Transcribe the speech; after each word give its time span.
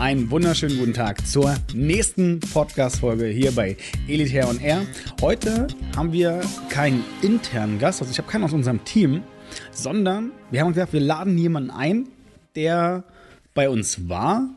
einen 0.00 0.30
wunderschönen 0.30 0.78
guten 0.78 0.94
Tag 0.94 1.26
zur 1.26 1.54
nächsten 1.74 2.40
Podcast-Folge 2.40 3.26
hier 3.26 3.52
bei 3.52 3.76
Elitaire 4.08 4.48
on 4.48 4.58
Air. 4.58 4.86
Heute 5.20 5.66
haben 5.94 6.10
wir 6.10 6.40
keinen 6.70 7.04
internen 7.20 7.78
Gast, 7.78 8.00
also 8.00 8.10
ich 8.10 8.16
habe 8.16 8.26
keinen 8.26 8.44
aus 8.44 8.54
unserem 8.54 8.82
Team, 8.86 9.22
sondern 9.72 10.32
wir 10.50 10.60
haben 10.60 10.68
uns 10.68 10.76
gesagt, 10.76 10.94
wir 10.94 11.00
laden 11.00 11.36
jemanden 11.36 11.70
ein, 11.70 12.08
der 12.56 13.04
bei 13.52 13.68
uns 13.68 14.08
war 14.08 14.48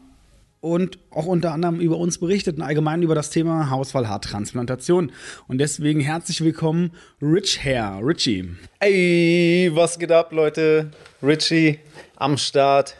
und 0.62 0.98
auch 1.10 1.26
unter 1.26 1.52
anderem 1.52 1.82
über 1.82 1.98
uns 1.98 2.20
berichtet 2.20 2.56
und 2.56 2.62
allgemein 2.62 3.04
über 3.04 3.14
das 3.14 3.30
Thema 3.30 3.70
Haarausfall-Haartransplantation. 3.70 5.12
Und 5.50 5.58
deswegen 5.58 6.00
herzlich 6.00 6.40
willkommen, 6.40 6.92
Rich 7.22 7.62
Hair, 7.66 8.00
Richie. 8.02 8.50
Ey, 8.80 9.70
was 9.74 10.00
geht 10.00 10.14
ab, 10.14 10.32
Leute? 10.32 10.92
Richie 11.22 11.80
am 12.16 12.38
Start. 12.38 12.96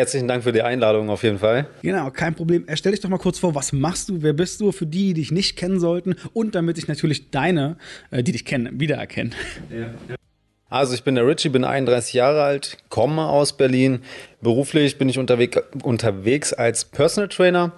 Herzlichen 0.00 0.28
Dank 0.28 0.44
für 0.44 0.52
die 0.52 0.62
Einladung 0.62 1.10
auf 1.10 1.22
jeden 1.24 1.38
Fall. 1.38 1.66
Genau, 1.82 2.10
kein 2.10 2.34
Problem. 2.34 2.64
Stell 2.72 2.92
dich 2.92 3.02
doch 3.02 3.10
mal 3.10 3.18
kurz 3.18 3.38
vor, 3.38 3.54
was 3.54 3.74
machst 3.74 4.08
du, 4.08 4.22
wer 4.22 4.32
bist 4.32 4.58
du, 4.62 4.72
für 4.72 4.86
die, 4.86 5.08
die 5.08 5.20
dich 5.20 5.30
nicht 5.30 5.56
kennen 5.56 5.78
sollten 5.78 6.16
und 6.32 6.54
damit 6.54 6.78
ich 6.78 6.88
natürlich 6.88 7.30
deine, 7.30 7.76
äh, 8.10 8.22
die 8.22 8.32
dich 8.32 8.46
kennen, 8.46 8.80
wiedererkenne. 8.80 9.32
Ja, 9.70 9.90
ja. 10.08 10.19
Also 10.70 10.94
ich 10.94 11.02
bin 11.02 11.16
der 11.16 11.26
Richie, 11.26 11.48
bin 11.48 11.64
31 11.64 12.14
Jahre 12.14 12.44
alt, 12.44 12.78
komme 12.90 13.26
aus 13.26 13.52
Berlin. 13.52 14.02
Beruflich 14.40 14.98
bin 14.98 15.08
ich 15.08 15.18
unterwegs, 15.18 15.60
unterwegs 15.82 16.52
als 16.52 16.84
Personal 16.84 17.28
Trainer. 17.28 17.72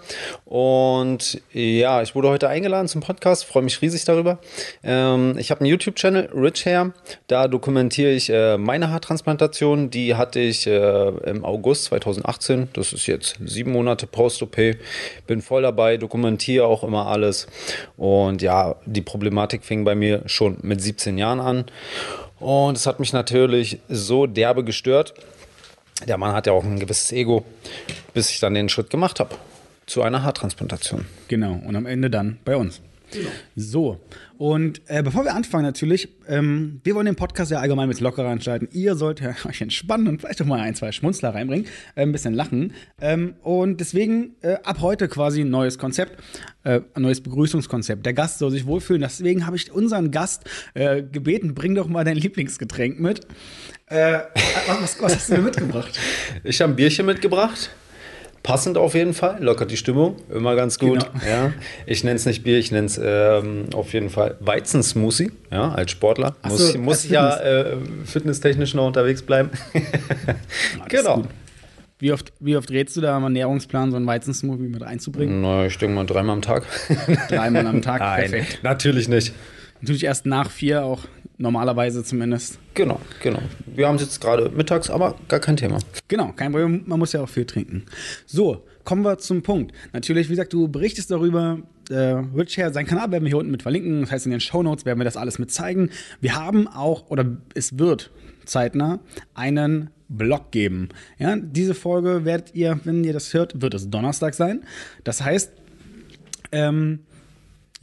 Und 0.44 1.40
ja, 1.52 2.02
ich 2.02 2.14
wurde 2.14 2.28
heute 2.28 2.50
eingeladen 2.50 2.88
zum 2.88 3.00
Podcast, 3.00 3.46
freue 3.46 3.62
mich 3.62 3.80
riesig 3.80 4.04
darüber. 4.04 4.38
Ähm, 4.84 5.38
ich 5.38 5.50
habe 5.50 5.62
einen 5.62 5.70
YouTube-Channel, 5.70 6.28
Rich 6.34 6.66
Hair, 6.66 6.92
da 7.28 7.48
dokumentiere 7.48 8.10
ich 8.12 8.28
äh, 8.28 8.58
meine 8.58 8.90
Haartransplantation, 8.90 9.88
die 9.88 10.14
hatte 10.14 10.40
ich 10.40 10.66
äh, 10.66 11.08
im 11.08 11.46
August 11.46 11.84
2018, 11.86 12.68
das 12.74 12.92
ist 12.92 13.06
jetzt 13.06 13.38
sieben 13.42 13.72
Monate 13.72 14.06
Post-OP, 14.06 14.56
bin 15.26 15.40
voll 15.40 15.62
dabei, 15.62 15.96
dokumentiere 15.96 16.66
auch 16.66 16.84
immer 16.84 17.06
alles. 17.06 17.46
Und 17.96 18.42
ja, 18.42 18.76
die 18.84 19.02
Problematik 19.02 19.64
fing 19.64 19.84
bei 19.84 19.94
mir 19.94 20.22
schon 20.26 20.58
mit 20.60 20.82
17 20.82 21.16
Jahren 21.16 21.40
an 21.40 21.64
und 22.42 22.76
es 22.76 22.86
hat 22.86 23.00
mich 23.00 23.12
natürlich 23.12 23.78
so 23.88 24.26
derbe 24.26 24.64
gestört. 24.64 25.14
Der 26.06 26.18
Mann 26.18 26.32
hat 26.32 26.46
ja 26.46 26.52
auch 26.52 26.64
ein 26.64 26.80
gewisses 26.80 27.12
Ego, 27.12 27.44
bis 28.12 28.30
ich 28.30 28.40
dann 28.40 28.54
den 28.54 28.68
Schritt 28.68 28.90
gemacht 28.90 29.20
habe 29.20 29.36
zu 29.86 30.02
einer 30.02 30.22
Haartransplantation. 30.22 31.06
Genau, 31.28 31.60
und 31.64 31.76
am 31.76 31.86
Ende 31.86 32.10
dann 32.10 32.38
bei 32.44 32.56
uns. 32.56 32.80
Genau. 33.12 33.30
So, 33.56 34.00
und 34.42 34.80
äh, 34.86 35.04
bevor 35.04 35.24
wir 35.24 35.36
anfangen 35.36 35.62
natürlich, 35.62 36.08
ähm, 36.26 36.80
wir 36.82 36.96
wollen 36.96 37.06
den 37.06 37.14
Podcast 37.14 37.52
ja 37.52 37.60
allgemein 37.60 37.86
mit 37.86 38.00
lockerer 38.00 38.32
entscheiden. 38.32 38.66
Ihr 38.72 38.96
sollt 38.96 39.20
ja 39.20 39.34
euch 39.48 39.60
entspannen 39.60 40.08
und 40.08 40.20
vielleicht 40.20 40.42
auch 40.42 40.46
mal 40.46 40.58
ein, 40.58 40.74
zwei 40.74 40.90
Schmunzler 40.90 41.32
reinbringen, 41.32 41.66
äh, 41.94 42.02
ein 42.02 42.10
bisschen 42.10 42.34
lachen. 42.34 42.72
Ähm, 43.00 43.34
und 43.42 43.78
deswegen 43.78 44.34
äh, 44.40 44.56
ab 44.64 44.80
heute 44.80 45.06
quasi 45.06 45.42
ein 45.42 45.50
neues 45.50 45.78
Konzept, 45.78 46.20
äh, 46.64 46.80
ein 46.94 47.02
neues 47.02 47.20
Begrüßungskonzept. 47.20 48.04
Der 48.04 48.14
Gast 48.14 48.40
soll 48.40 48.50
sich 48.50 48.66
wohlfühlen. 48.66 49.02
Deswegen 49.02 49.46
habe 49.46 49.54
ich 49.54 49.70
unseren 49.70 50.10
Gast 50.10 50.42
äh, 50.74 51.04
gebeten, 51.04 51.54
bring 51.54 51.76
doch 51.76 51.86
mal 51.86 52.02
dein 52.04 52.16
Lieblingsgetränk 52.16 52.98
mit. 52.98 53.20
Äh, 53.86 54.22
was, 54.66 55.00
was 55.00 55.14
hast 55.14 55.30
du 55.30 55.34
mir 55.34 55.42
mitgebracht? 55.42 55.98
Ich 56.44 56.60
habe 56.60 56.72
ein 56.72 56.76
Bierchen 56.76 57.06
mitgebracht 57.06 57.70
passend 58.42 58.76
auf 58.76 58.94
jeden 58.94 59.14
Fall, 59.14 59.42
lockert 59.42 59.70
die 59.70 59.76
Stimmung, 59.76 60.16
immer 60.32 60.56
ganz 60.56 60.78
gut. 60.78 61.00
Genau. 61.12 61.24
Ja. 61.26 61.52
Ich 61.86 62.02
nenne 62.04 62.16
es 62.16 62.26
nicht 62.26 62.42
Bier, 62.42 62.58
ich 62.58 62.72
nenne 62.72 62.86
es 62.86 63.00
ähm, 63.02 63.66
auf 63.74 63.92
jeden 63.92 64.10
Fall 64.10 64.36
Weizensmoothie, 64.40 65.30
ja, 65.50 65.72
als 65.72 65.90
Sportler. 65.92 66.36
Ach 66.42 66.50
muss, 66.50 66.72
so, 66.72 66.78
muss 66.78 67.08
ja 67.08 67.36
äh, 67.38 67.76
fitnesstechnisch 68.04 68.74
noch 68.74 68.86
unterwegs 68.86 69.22
bleiben. 69.22 69.50
genau. 70.88 71.24
Wie 71.98 72.10
oft, 72.10 72.32
wie 72.40 72.56
oft 72.56 72.70
rätst 72.72 72.96
du 72.96 73.00
da 73.00 73.16
am 73.16 73.22
Ernährungsplan, 73.22 73.92
so 73.92 73.96
einen 73.96 74.06
Weizensmoothie 74.06 74.66
mit 74.66 74.82
einzubringen? 74.82 75.40
Na, 75.40 75.66
ich 75.66 75.78
denke 75.78 75.94
mal 75.94 76.04
dreimal 76.04 76.34
am 76.34 76.42
Tag. 76.42 76.66
dreimal 77.28 77.64
am 77.64 77.80
Tag, 77.80 78.00
Nein, 78.00 78.30
perfekt. 78.30 78.58
Natürlich 78.64 79.08
nicht. 79.08 79.32
Natürlich 79.82 80.04
erst 80.04 80.26
nach 80.26 80.50
vier 80.50 80.84
auch 80.84 81.00
normalerweise 81.38 82.04
zumindest. 82.04 82.58
Genau, 82.74 83.00
genau. 83.20 83.40
Wir 83.66 83.88
haben 83.88 83.96
es 83.96 84.02
jetzt 84.02 84.20
gerade 84.20 84.48
mittags, 84.50 84.88
aber 84.90 85.16
gar 85.28 85.40
kein 85.40 85.56
Thema. 85.56 85.78
Genau, 86.06 86.32
kein 86.32 86.52
Problem. 86.52 86.84
Man 86.86 87.00
muss 87.00 87.12
ja 87.12 87.20
auch 87.20 87.28
viel 87.28 87.44
trinken. 87.44 87.84
So, 88.24 88.64
kommen 88.84 89.02
wir 89.02 89.18
zum 89.18 89.42
Punkt. 89.42 89.72
Natürlich, 89.92 90.28
wie 90.28 90.32
gesagt, 90.34 90.52
du 90.52 90.68
berichtest 90.68 91.10
darüber. 91.10 91.58
Äh, 91.90 92.22
Richard, 92.36 92.74
sein 92.74 92.86
Kanal 92.86 93.10
werden 93.10 93.24
wir 93.24 93.30
hier 93.30 93.38
unten 93.38 93.50
mit 93.50 93.62
verlinken. 93.62 94.02
Das 94.02 94.12
heißt, 94.12 94.26
in 94.26 94.30
den 94.30 94.40
Show 94.40 94.62
Notes 94.62 94.86
werden 94.86 95.00
wir 95.00 95.04
das 95.04 95.16
alles 95.16 95.40
mit 95.40 95.50
zeigen. 95.50 95.90
Wir 96.20 96.36
haben 96.36 96.68
auch, 96.68 97.10
oder 97.10 97.26
es 97.54 97.76
wird 97.76 98.12
zeitnah, 98.44 99.00
einen 99.34 99.90
Blog 100.08 100.52
geben. 100.52 100.90
Ja, 101.18 101.34
diese 101.36 101.74
Folge 101.74 102.24
werdet 102.24 102.54
ihr, 102.54 102.78
wenn 102.84 103.02
ihr 103.02 103.12
das 103.12 103.34
hört, 103.34 103.60
wird 103.60 103.74
es 103.74 103.90
Donnerstag 103.90 104.34
sein. 104.34 104.62
Das 105.02 105.22
heißt, 105.22 105.52
ähm, 106.52 107.00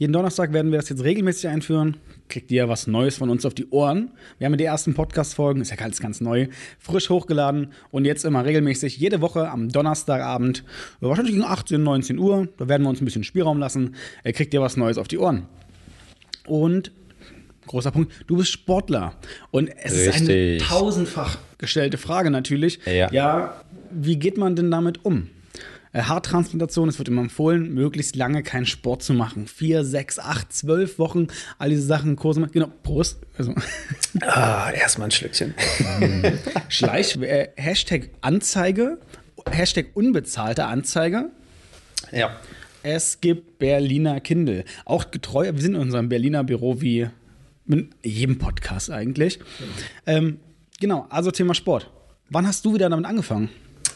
jeden 0.00 0.12
Donnerstag 0.12 0.52
werden 0.52 0.72
wir 0.72 0.78
das 0.78 0.88
jetzt 0.88 1.04
regelmäßig 1.04 1.48
einführen 1.48 1.96
kriegt 2.30 2.50
ihr 2.50 2.68
was 2.68 2.86
Neues 2.86 3.16
von 3.16 3.28
uns 3.28 3.44
auf 3.44 3.52
die 3.52 3.68
Ohren. 3.70 4.12
Wir 4.38 4.46
haben 4.46 4.56
die 4.56 4.64
ersten 4.64 4.94
Podcast-Folgen, 4.94 5.60
ist 5.60 5.70
ja 5.70 5.76
ganz, 5.76 6.00
ganz 6.00 6.20
neu, 6.20 6.46
frisch 6.78 7.10
hochgeladen 7.10 7.72
und 7.90 8.06
jetzt 8.06 8.24
immer 8.24 8.44
regelmäßig 8.44 8.96
jede 8.96 9.20
Woche 9.20 9.50
am 9.50 9.68
Donnerstagabend, 9.68 10.64
wahrscheinlich 11.00 11.34
gegen 11.34 11.44
18, 11.44 11.82
19 11.82 12.18
Uhr, 12.18 12.48
da 12.56 12.68
werden 12.68 12.84
wir 12.84 12.88
uns 12.88 13.02
ein 13.02 13.04
bisschen 13.04 13.24
Spielraum 13.24 13.58
lassen, 13.58 13.96
kriegt 14.24 14.54
ihr 14.54 14.62
was 14.62 14.76
Neues 14.76 14.96
auf 14.96 15.08
die 15.08 15.18
Ohren. 15.18 15.46
Und 16.46 16.92
großer 17.66 17.90
Punkt, 17.90 18.12
du 18.26 18.36
bist 18.36 18.50
Sportler. 18.50 19.14
Und 19.50 19.68
es 19.82 19.92
Richtig. 19.92 20.14
ist 20.14 20.30
eine 20.30 20.58
tausendfach 20.58 21.38
gestellte 21.58 21.98
Frage 21.98 22.30
natürlich. 22.30 22.80
Ja. 22.86 23.12
ja, 23.12 23.62
wie 23.90 24.16
geht 24.16 24.38
man 24.38 24.56
denn 24.56 24.70
damit 24.70 25.04
um? 25.04 25.28
Äh, 25.92 26.02
Haartransplantation, 26.02 26.88
es 26.88 26.98
wird 26.98 27.08
immer 27.08 27.22
empfohlen, 27.22 27.74
möglichst 27.74 28.14
lange 28.14 28.42
keinen 28.42 28.66
Sport 28.66 29.02
zu 29.02 29.12
machen. 29.12 29.46
Vier, 29.48 29.84
sechs, 29.84 30.18
acht, 30.18 30.52
zwölf 30.52 30.98
Wochen, 30.98 31.28
all 31.58 31.70
diese 31.70 31.82
Sachen, 31.82 32.14
Kurse 32.16 32.40
machen. 32.40 32.52
Genau, 32.52 32.70
Prost. 32.82 33.18
Also. 33.36 33.54
Ah, 34.22 34.72
erstmal 34.72 35.06
ein 35.06 35.12
Schlückchen. 35.12 35.54
Schleich, 36.68 37.16
äh, 37.22 37.48
Hashtag 37.56 38.10
Anzeige, 38.20 38.98
Hashtag 39.48 39.86
unbezahlte 39.94 40.64
Anzeige. 40.64 41.30
Ja. 42.10 42.36
Es 42.82 43.20
gibt 43.20 43.58
Berliner 43.58 44.20
Kindle. 44.20 44.64
Auch 44.84 45.10
getreu, 45.12 45.52
wir 45.52 45.60
sind 45.60 45.74
in 45.76 45.80
unserem 45.80 46.08
Berliner 46.08 46.42
Büro 46.42 46.80
wie 46.80 47.08
mit 47.66 47.90
jedem 48.04 48.38
Podcast 48.38 48.90
eigentlich. 48.90 49.38
Genau, 49.38 49.68
ähm, 50.06 50.40
genau 50.80 51.06
also 51.08 51.30
Thema 51.30 51.54
Sport. 51.54 51.88
Wann 52.30 52.46
hast 52.46 52.64
du 52.64 52.74
wieder 52.74 52.88
damit 52.88 53.06
angefangen? 53.06 53.48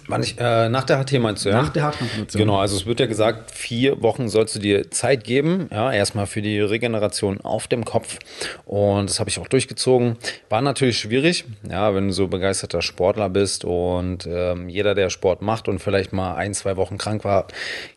Wann 0.06 0.22
ich, 0.22 0.38
äh, 0.38 0.68
nach 0.68 0.84
der 0.84 1.02
HT 1.02 1.18
meinst 1.18 1.44
du, 1.44 1.48
ja? 1.48 1.62
Nach 1.62 1.70
der 1.70 1.84
Haartransplantation. 1.84 2.40
Genau, 2.40 2.58
also 2.58 2.76
es 2.76 2.84
wird 2.84 3.00
ja 3.00 3.06
gesagt, 3.06 3.50
vier 3.50 4.02
Wochen 4.02 4.28
sollst 4.28 4.54
du 4.54 4.58
dir 4.58 4.90
Zeit 4.90 5.24
geben, 5.24 5.68
ja, 5.72 5.92
erstmal 5.92 6.26
für 6.26 6.42
die 6.42 6.60
Regeneration 6.60 7.40
auf 7.40 7.68
dem 7.68 7.84
Kopf. 7.84 8.18
Und 8.66 9.08
das 9.08 9.18
habe 9.20 9.30
ich 9.30 9.38
auch 9.38 9.48
durchgezogen. 9.48 10.16
War 10.50 10.60
natürlich 10.60 10.98
schwierig, 10.98 11.44
ja, 11.68 11.94
wenn 11.94 12.08
du 12.08 12.12
so 12.12 12.28
begeisterter 12.28 12.82
Sportler 12.82 13.30
bist 13.30 13.64
und 13.64 14.26
ähm, 14.26 14.68
jeder, 14.68 14.94
der 14.94 15.10
Sport 15.10 15.40
macht 15.40 15.68
und 15.68 15.78
vielleicht 15.78 16.12
mal 16.12 16.34
ein, 16.34 16.52
zwei 16.54 16.76
Wochen 16.76 16.98
krank 16.98 17.24
war, 17.24 17.46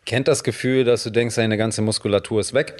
kennt 0.05 0.27
das 0.27 0.43
Gefühl, 0.43 0.85
dass 0.85 1.03
du 1.03 1.09
denkst, 1.09 1.35
deine 1.35 1.57
ganze 1.57 1.81
Muskulatur 1.81 2.39
ist 2.39 2.53
weg. 2.53 2.77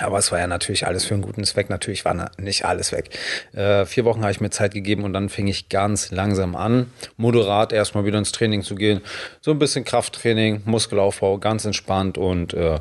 Aber 0.00 0.18
es 0.18 0.32
war 0.32 0.38
ja 0.38 0.46
natürlich 0.46 0.86
alles 0.86 1.04
für 1.04 1.12
einen 1.12 1.22
guten 1.22 1.44
Zweck. 1.44 1.68
Natürlich 1.68 2.06
war 2.06 2.30
nicht 2.38 2.64
alles 2.64 2.92
weg. 2.92 3.10
Äh, 3.52 3.84
vier 3.84 4.06
Wochen 4.06 4.22
habe 4.22 4.32
ich 4.32 4.40
mir 4.40 4.48
Zeit 4.48 4.72
gegeben 4.72 5.04
und 5.04 5.12
dann 5.12 5.28
fing 5.28 5.48
ich 5.48 5.68
ganz 5.68 6.10
langsam 6.10 6.56
an, 6.56 6.90
moderat 7.18 7.74
erstmal 7.74 8.06
wieder 8.06 8.18
ins 8.18 8.32
Training 8.32 8.62
zu 8.62 8.74
gehen. 8.74 9.02
So 9.42 9.50
ein 9.50 9.58
bisschen 9.58 9.84
Krafttraining, 9.84 10.62
Muskelaufbau, 10.64 11.36
ganz 11.36 11.66
entspannt. 11.66 12.16
Und 12.16 12.54
äh, 12.54 12.78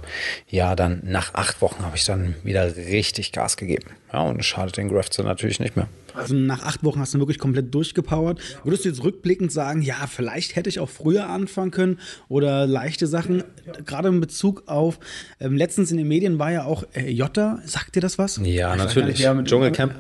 ja, 0.48 0.76
dann 0.78 1.02
nach 1.04 1.34
acht 1.34 1.62
Wochen 1.62 1.84
habe 1.84 1.98
ich 1.98 2.06
dann 2.06 2.36
wieder 2.44 2.78
richtig 2.78 3.34
Gas 3.34 3.58
gegeben. 3.58 3.88
Ja, 4.14 4.22
und 4.24 4.44
schadet 4.44 4.78
den 4.78 4.90
Grafts 4.90 5.18
natürlich 5.18 5.60
nicht 5.60 5.76
mehr. 5.76 5.88
Also 6.14 6.36
nach 6.36 6.64
acht 6.64 6.84
Wochen 6.84 7.00
hast 7.00 7.14
du 7.14 7.20
wirklich 7.20 7.40
komplett 7.40 7.74
durchgepowert. 7.74 8.40
Würdest 8.64 8.84
du 8.84 8.90
jetzt 8.90 9.04
rückblickend 9.04 9.52
sagen, 9.52 9.82
ja, 9.82 10.08
vielleicht 10.08 10.56
hätte 10.56 10.70
ich 10.70 10.80
auch 10.80 10.90
früher 10.90 11.30
anfangen 11.30 11.72
können 11.72 12.00
oder 12.28 12.68
leichte 12.68 13.08
Sachen, 13.08 13.44
gerade 13.86 14.10
in 14.10 14.20
Bezug 14.20 14.64
auf, 14.68 15.00
ähm, 15.40 15.56
letztens 15.56 15.92
in 15.92 15.98
den 15.98 16.08
Medien 16.08 16.40
war 16.40 16.52
ja 16.52 16.66
auch 16.66 16.84
äh, 16.94 17.10
Jota, 17.10 17.60
sagt 17.66 17.96
dir 17.96 18.02
das 18.02 18.18
was? 18.18 18.42
Ja, 18.44 18.74
ich 18.74 18.80
natürlich. 18.80 19.26
Nicht, 19.26 19.48
Dschungelcamp. 19.48 19.96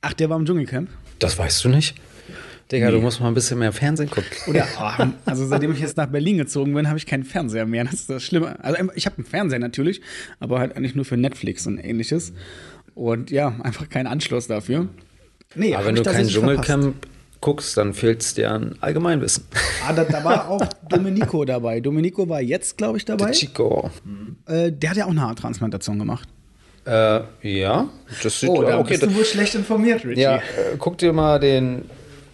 Ach, 0.00 0.14
der 0.14 0.30
war 0.30 0.38
im 0.38 0.46
Dschungelcamp? 0.46 0.88
Das 1.18 1.38
weißt 1.38 1.64
du 1.64 1.68
nicht. 1.68 1.96
Digga, 2.72 2.86
nee. 2.86 2.92
du 2.96 3.00
musst 3.00 3.20
mal 3.20 3.28
ein 3.28 3.34
bisschen 3.34 3.60
mehr 3.60 3.72
Fernsehen 3.72 4.10
gucken. 4.10 4.30
Oder, 4.48 4.66
oh, 4.80 5.06
also 5.24 5.46
seitdem 5.46 5.72
ich 5.72 5.78
jetzt 5.78 5.96
nach 5.96 6.06
Berlin 6.06 6.38
gezogen 6.38 6.74
bin, 6.74 6.88
habe 6.88 6.98
ich 6.98 7.06
keinen 7.06 7.24
Fernseher 7.24 7.64
mehr. 7.64 7.84
Das 7.84 7.94
ist 7.94 8.10
das 8.10 8.22
Schlimme. 8.24 8.62
Also 8.64 8.90
ich 8.94 9.06
habe 9.06 9.18
einen 9.18 9.26
Fernseher 9.26 9.60
natürlich, 9.60 10.00
aber 10.40 10.58
halt 10.58 10.76
eigentlich 10.76 10.94
nur 10.94 11.04
für 11.04 11.16
Netflix 11.16 11.66
und 11.66 11.78
ähnliches. 11.78 12.32
Und 12.96 13.30
ja, 13.30 13.54
einfach 13.62 13.90
keinen 13.90 14.06
Anschluss 14.06 14.46
dafür. 14.46 14.88
Nee, 15.54 15.74
aber 15.74 15.86
wenn 15.86 15.96
du 15.96 16.02
kein 16.02 16.26
Dschungelcamp 16.26 16.82
verpasst. 16.82 17.40
guckst, 17.42 17.76
dann 17.76 17.92
fehlt 17.92 18.22
es 18.22 18.32
dir 18.32 18.50
an 18.50 18.74
Allgemeinwissen. 18.80 19.44
Ah, 19.86 19.92
da, 19.92 20.04
da 20.04 20.24
war 20.24 20.48
auch 20.48 20.66
Domenico 20.88 21.44
dabei. 21.44 21.80
Domenico 21.80 22.26
war 22.26 22.40
jetzt, 22.40 22.78
glaube 22.78 22.96
ich, 22.96 23.04
dabei. 23.04 23.26
Der 23.26 23.34
Chico. 23.34 23.90
Äh, 24.46 24.72
der 24.72 24.90
hat 24.90 24.96
ja 24.96 25.04
auch 25.04 25.10
eine 25.10 25.20
Haartransplantation 25.20 25.98
gemacht. 25.98 26.26
Äh, 26.86 27.20
ja, 27.42 27.88
das 28.22 28.40
sieht 28.40 28.48
oh, 28.48 28.62
da 28.62 28.78
okay. 28.78 28.90
bist 28.90 29.02
du 29.02 29.14
wohl 29.14 29.24
schlecht 29.26 29.54
informiert, 29.54 30.04
Richie. 30.06 30.22
Ja, 30.22 30.36
äh, 30.36 30.76
guck 30.78 30.96
dir 30.96 31.12
mal 31.12 31.38
den 31.38 31.84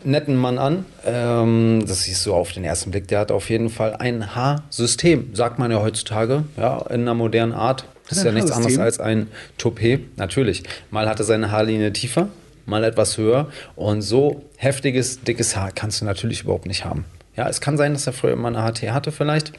netten 0.04 0.36
Mann 0.36 0.58
an. 0.58 0.84
Ähm, 1.04 1.84
das 1.88 2.04
siehst 2.04 2.24
du 2.24 2.34
auf 2.34 2.52
den 2.52 2.62
ersten 2.62 2.92
Blick. 2.92 3.08
Der 3.08 3.18
hat 3.18 3.32
auf 3.32 3.50
jeden 3.50 3.68
Fall 3.68 3.96
ein 3.96 4.36
Haarsystem, 4.36 5.34
sagt 5.34 5.58
man 5.58 5.72
ja 5.72 5.82
heutzutage, 5.82 6.44
ja, 6.56 6.78
in 6.82 7.00
einer 7.00 7.14
modernen 7.14 7.52
Art. 7.52 7.84
Das 8.12 8.18
ist 8.18 8.24
ja 8.24 8.32
nichts 8.32 8.50
anderes 8.50 8.78
als 8.78 9.00
ein 9.00 9.28
Toupet. 9.58 10.18
Natürlich. 10.18 10.62
Mal 10.90 11.08
hat 11.08 11.18
er 11.18 11.24
seine 11.24 11.50
Haarlinie 11.50 11.92
tiefer, 11.92 12.28
mal 12.66 12.84
etwas 12.84 13.16
höher. 13.16 13.50
Und 13.74 14.02
so 14.02 14.44
heftiges, 14.56 15.22
dickes 15.22 15.56
Haar 15.56 15.72
kannst 15.72 16.00
du 16.00 16.04
natürlich 16.04 16.42
überhaupt 16.42 16.66
nicht 16.66 16.84
haben. 16.84 17.04
Ja, 17.36 17.48
es 17.48 17.60
kann 17.60 17.78
sein, 17.78 17.94
dass 17.94 18.06
er 18.06 18.12
früher 18.12 18.36
mal 18.36 18.54
eine 18.54 18.70
HT 18.70 18.90
hatte, 18.90 19.12
vielleicht. 19.12 19.52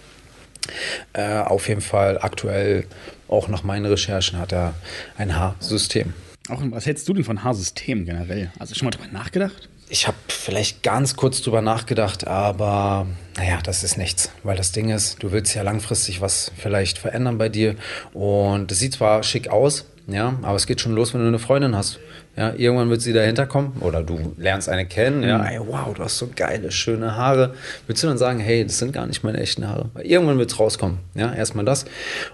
Äh, 1.14 1.40
auf 1.40 1.68
jeden 1.68 1.82
Fall 1.82 2.20
aktuell, 2.22 2.86
auch 3.28 3.48
nach 3.48 3.64
meinen 3.64 3.86
Recherchen, 3.86 4.38
hat 4.38 4.54
er 4.54 4.76
ein 5.18 5.36
Haarsystem. 5.36 6.14
Auch, 6.50 6.62
was 6.66 6.86
hältst 6.86 7.08
du 7.10 7.14
denn 7.14 7.24
von 7.24 7.44
Haarsystemen 7.44 8.06
generell? 8.06 8.52
Also 8.60 8.76
schon 8.76 8.86
mal 8.86 8.92
drüber 8.92 9.08
nachgedacht? 9.12 9.70
Ich 9.90 10.08
habe 10.08 10.18
vielleicht 10.28 10.82
ganz 10.84 11.16
kurz 11.16 11.42
drüber 11.42 11.62
nachgedacht, 11.62 12.28
aber 12.28 13.06
naja, 13.38 13.60
das 13.64 13.84
ist 13.84 13.98
nichts. 13.98 14.32
Weil 14.44 14.58
das 14.58 14.72
Ding 14.72 14.90
ist, 14.90 15.22
du 15.22 15.32
willst 15.32 15.54
ja 15.56 15.62
langfristig 15.62 16.22
was 16.22 16.52
vielleicht 16.58 16.98
verändern 16.98 17.38
bei 17.38 17.50
dir. 17.50 17.76
Und 18.14 18.72
es 18.72 18.80
sieht 18.80 18.94
zwar 18.94 19.24
schick 19.24 19.50
aus, 19.50 19.86
ja, 20.08 20.38
aber 20.42 20.56
es 20.56 20.68
geht 20.68 20.82
schon 20.82 20.94
los, 20.94 21.14
wenn 21.14 21.22
du 21.22 21.28
eine 21.28 21.40
Freundin 21.40 21.76
hast. 21.76 22.00
Ja, 22.36 22.54
irgendwann 22.56 22.90
wird 22.90 23.02
sie 23.02 23.14
dahinter 23.14 23.46
kommen 23.46 23.78
oder 23.82 24.02
du 24.02 24.34
lernst 24.38 24.68
eine 24.68 24.88
kennen. 24.88 25.22
Ja, 25.24 25.38
mhm. 25.38 25.46
ey, 25.46 25.60
wow, 25.60 25.94
du 25.94 26.04
hast 26.04 26.18
so 26.18 26.30
geile, 26.36 26.72
schöne 26.72 27.16
Haare. 27.16 27.54
Willst 27.86 28.02
du 28.04 28.08
dann 28.08 28.18
sagen, 28.18 28.40
hey, 28.40 28.66
das 28.66 28.80
sind 28.80 28.92
gar 28.92 29.06
nicht 29.06 29.24
meine 29.24 29.40
echten 29.40 29.68
Haare? 29.68 29.92
Irgendwann 30.02 30.40
wird 30.40 30.52
es 30.52 30.60
rauskommen. 30.60 30.98
Ja, 31.14 31.34
erstmal 31.34 31.64
das. 31.64 31.86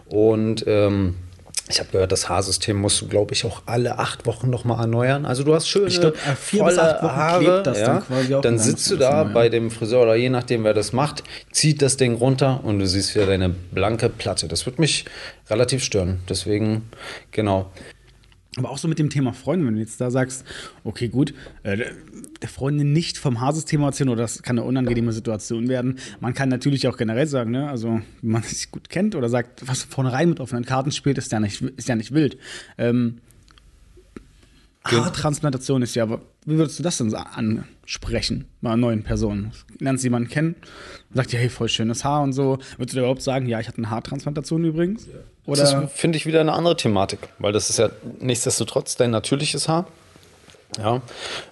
Und 0.08 0.64
ähm, 0.68 1.16
ich 1.70 1.80
habe 1.80 1.92
gehört, 1.92 2.12
das 2.12 2.28
Haarsystem 2.28 2.76
musst 2.78 3.00
du, 3.00 3.08
glaube 3.08 3.36
ich, 3.36 3.46
auch 3.46 3.62
alle 3.68 4.00
acht 4.00 4.26
Wochen 4.26 4.50
nochmal 4.50 4.80
erneuern. 4.80 5.28
Also 5.28 5.44
du 5.44 5.54
hast 5.54 5.70
schöne, 5.70 5.88
ich 5.88 6.02
glaub, 6.02 6.16
äh, 6.16 6.36
vier 6.36 6.62
volle 6.62 6.72
bis 6.72 6.80
acht 6.80 7.04
Wochen 7.04 7.16
Haare. 7.16 7.64
Das 7.64 7.80
ja. 7.80 7.86
dann 7.86 8.04
quasi 8.08 8.36
auch 8.36 8.42
dann 8.42 8.58
sitzt 8.58 8.90
du 8.90 8.98
da 8.98 9.24
bei 9.24 9.50
dem 9.50 9.70
Friseur 9.70 10.02
oder 10.02 10.16
je 10.16 10.30
nachdem, 10.30 10.64
wer 10.64 10.74
das 10.74 10.94
macht, 10.94 11.24
zieht 11.52 11.84
das 11.84 11.96
Ding 11.96 12.16
runter 12.16 12.62
und 12.64 12.80
du 12.80 12.88
siehst 12.88 13.14
wieder 13.14 13.28
deine 13.28 13.50
blanke 13.50 14.10
Platte. 14.10 14.48
Das 14.48 14.66
wird 14.66 14.80
mich 14.80 15.06
relativ 15.48 15.84
stören. 15.84 16.22
Deswegen, 16.28 16.90
genau. 17.32 17.72
Aber 18.60 18.72
auch 18.72 18.78
so 18.78 18.90
mit 18.90 19.00
dem 19.00 19.10
Thema 19.10 19.32
Freunde, 19.32 19.66
wenn 19.66 19.76
du 19.76 19.80
jetzt 19.80 20.02
da 20.02 20.12
sagst, 20.12 20.46
okay, 20.84 21.08
gut, 21.08 21.34
äh, 21.64 21.78
der 22.42 22.50
Freundin 22.50 22.92
nicht 22.92 23.18
vom 23.18 23.40
Haarsystem 23.40 23.82
erzählen 23.82 24.10
oder 24.10 24.24
das 24.24 24.44
kann 24.44 24.60
eine 24.60 24.68
unangenehme 24.68 25.14
Situation 25.14 25.70
werden. 25.70 25.98
Man 26.20 26.34
kann 26.34 26.50
natürlich 26.50 26.86
auch 26.90 26.98
generell 26.98 27.26
sagen, 27.26 27.52
ne, 27.52 27.70
also 27.70 28.02
wenn 28.22 28.32
man 28.32 28.44
sich 28.44 28.70
gut 28.70 28.90
kennt 28.90 29.16
oder 29.16 29.30
sagt, 29.30 29.66
was 29.66 29.84
vornherein 29.84 30.28
mit 30.28 30.42
offenen 30.42 30.66
Karten 30.66 30.92
spielt, 30.92 31.18
ist 31.18 31.32
ja 31.32 31.40
nicht, 31.40 31.62
ist 31.62 31.88
ja 31.88 31.96
nicht 31.96 32.14
wild. 32.14 32.38
Ähm, 32.78 33.20
Haartransplantation 34.84 35.82
ist 35.82 35.96
ja, 35.96 36.20
wie 36.46 36.58
würdest 36.58 36.80
du 36.80 36.84
das 36.84 36.98
denn 36.98 37.14
ansprechen 37.14 38.48
bei 38.62 38.70
einer 38.70 38.78
neuen 38.78 39.04
Person? 39.04 39.52
Lernst 39.80 40.04
du 40.04 40.08
jemanden 40.08 40.30
kennen, 40.30 40.56
sagt 41.14 41.32
ja, 41.34 41.40
hey, 41.40 41.50
voll 41.50 41.70
schönes 41.70 42.04
Haar 42.04 42.24
und 42.24 42.34
so. 42.34 42.60
Würdest 42.78 42.94
du 42.94 42.98
dir 42.98 43.00
überhaupt 43.02 43.22
sagen, 43.22 43.48
ja, 43.48 43.60
ich 43.60 43.68
hatte 43.68 43.78
eine 43.78 43.90
Haartransplantation 43.90 44.64
übrigens? 44.64 45.08
Oder? 45.46 45.62
Das 45.62 45.94
finde 45.94 46.18
ich 46.18 46.26
wieder 46.26 46.42
eine 46.42 46.54
andere 46.54 46.78
Thematik, 46.78 47.20
weil 47.40 47.52
das 47.52 47.70
ist 47.70 47.80
ja 47.80 47.90
nichtsdestotrotz 48.20 48.96
dein 48.96 49.12
natürliches 49.12 49.68
Haar. 49.68 49.88
Ja, 50.78 51.02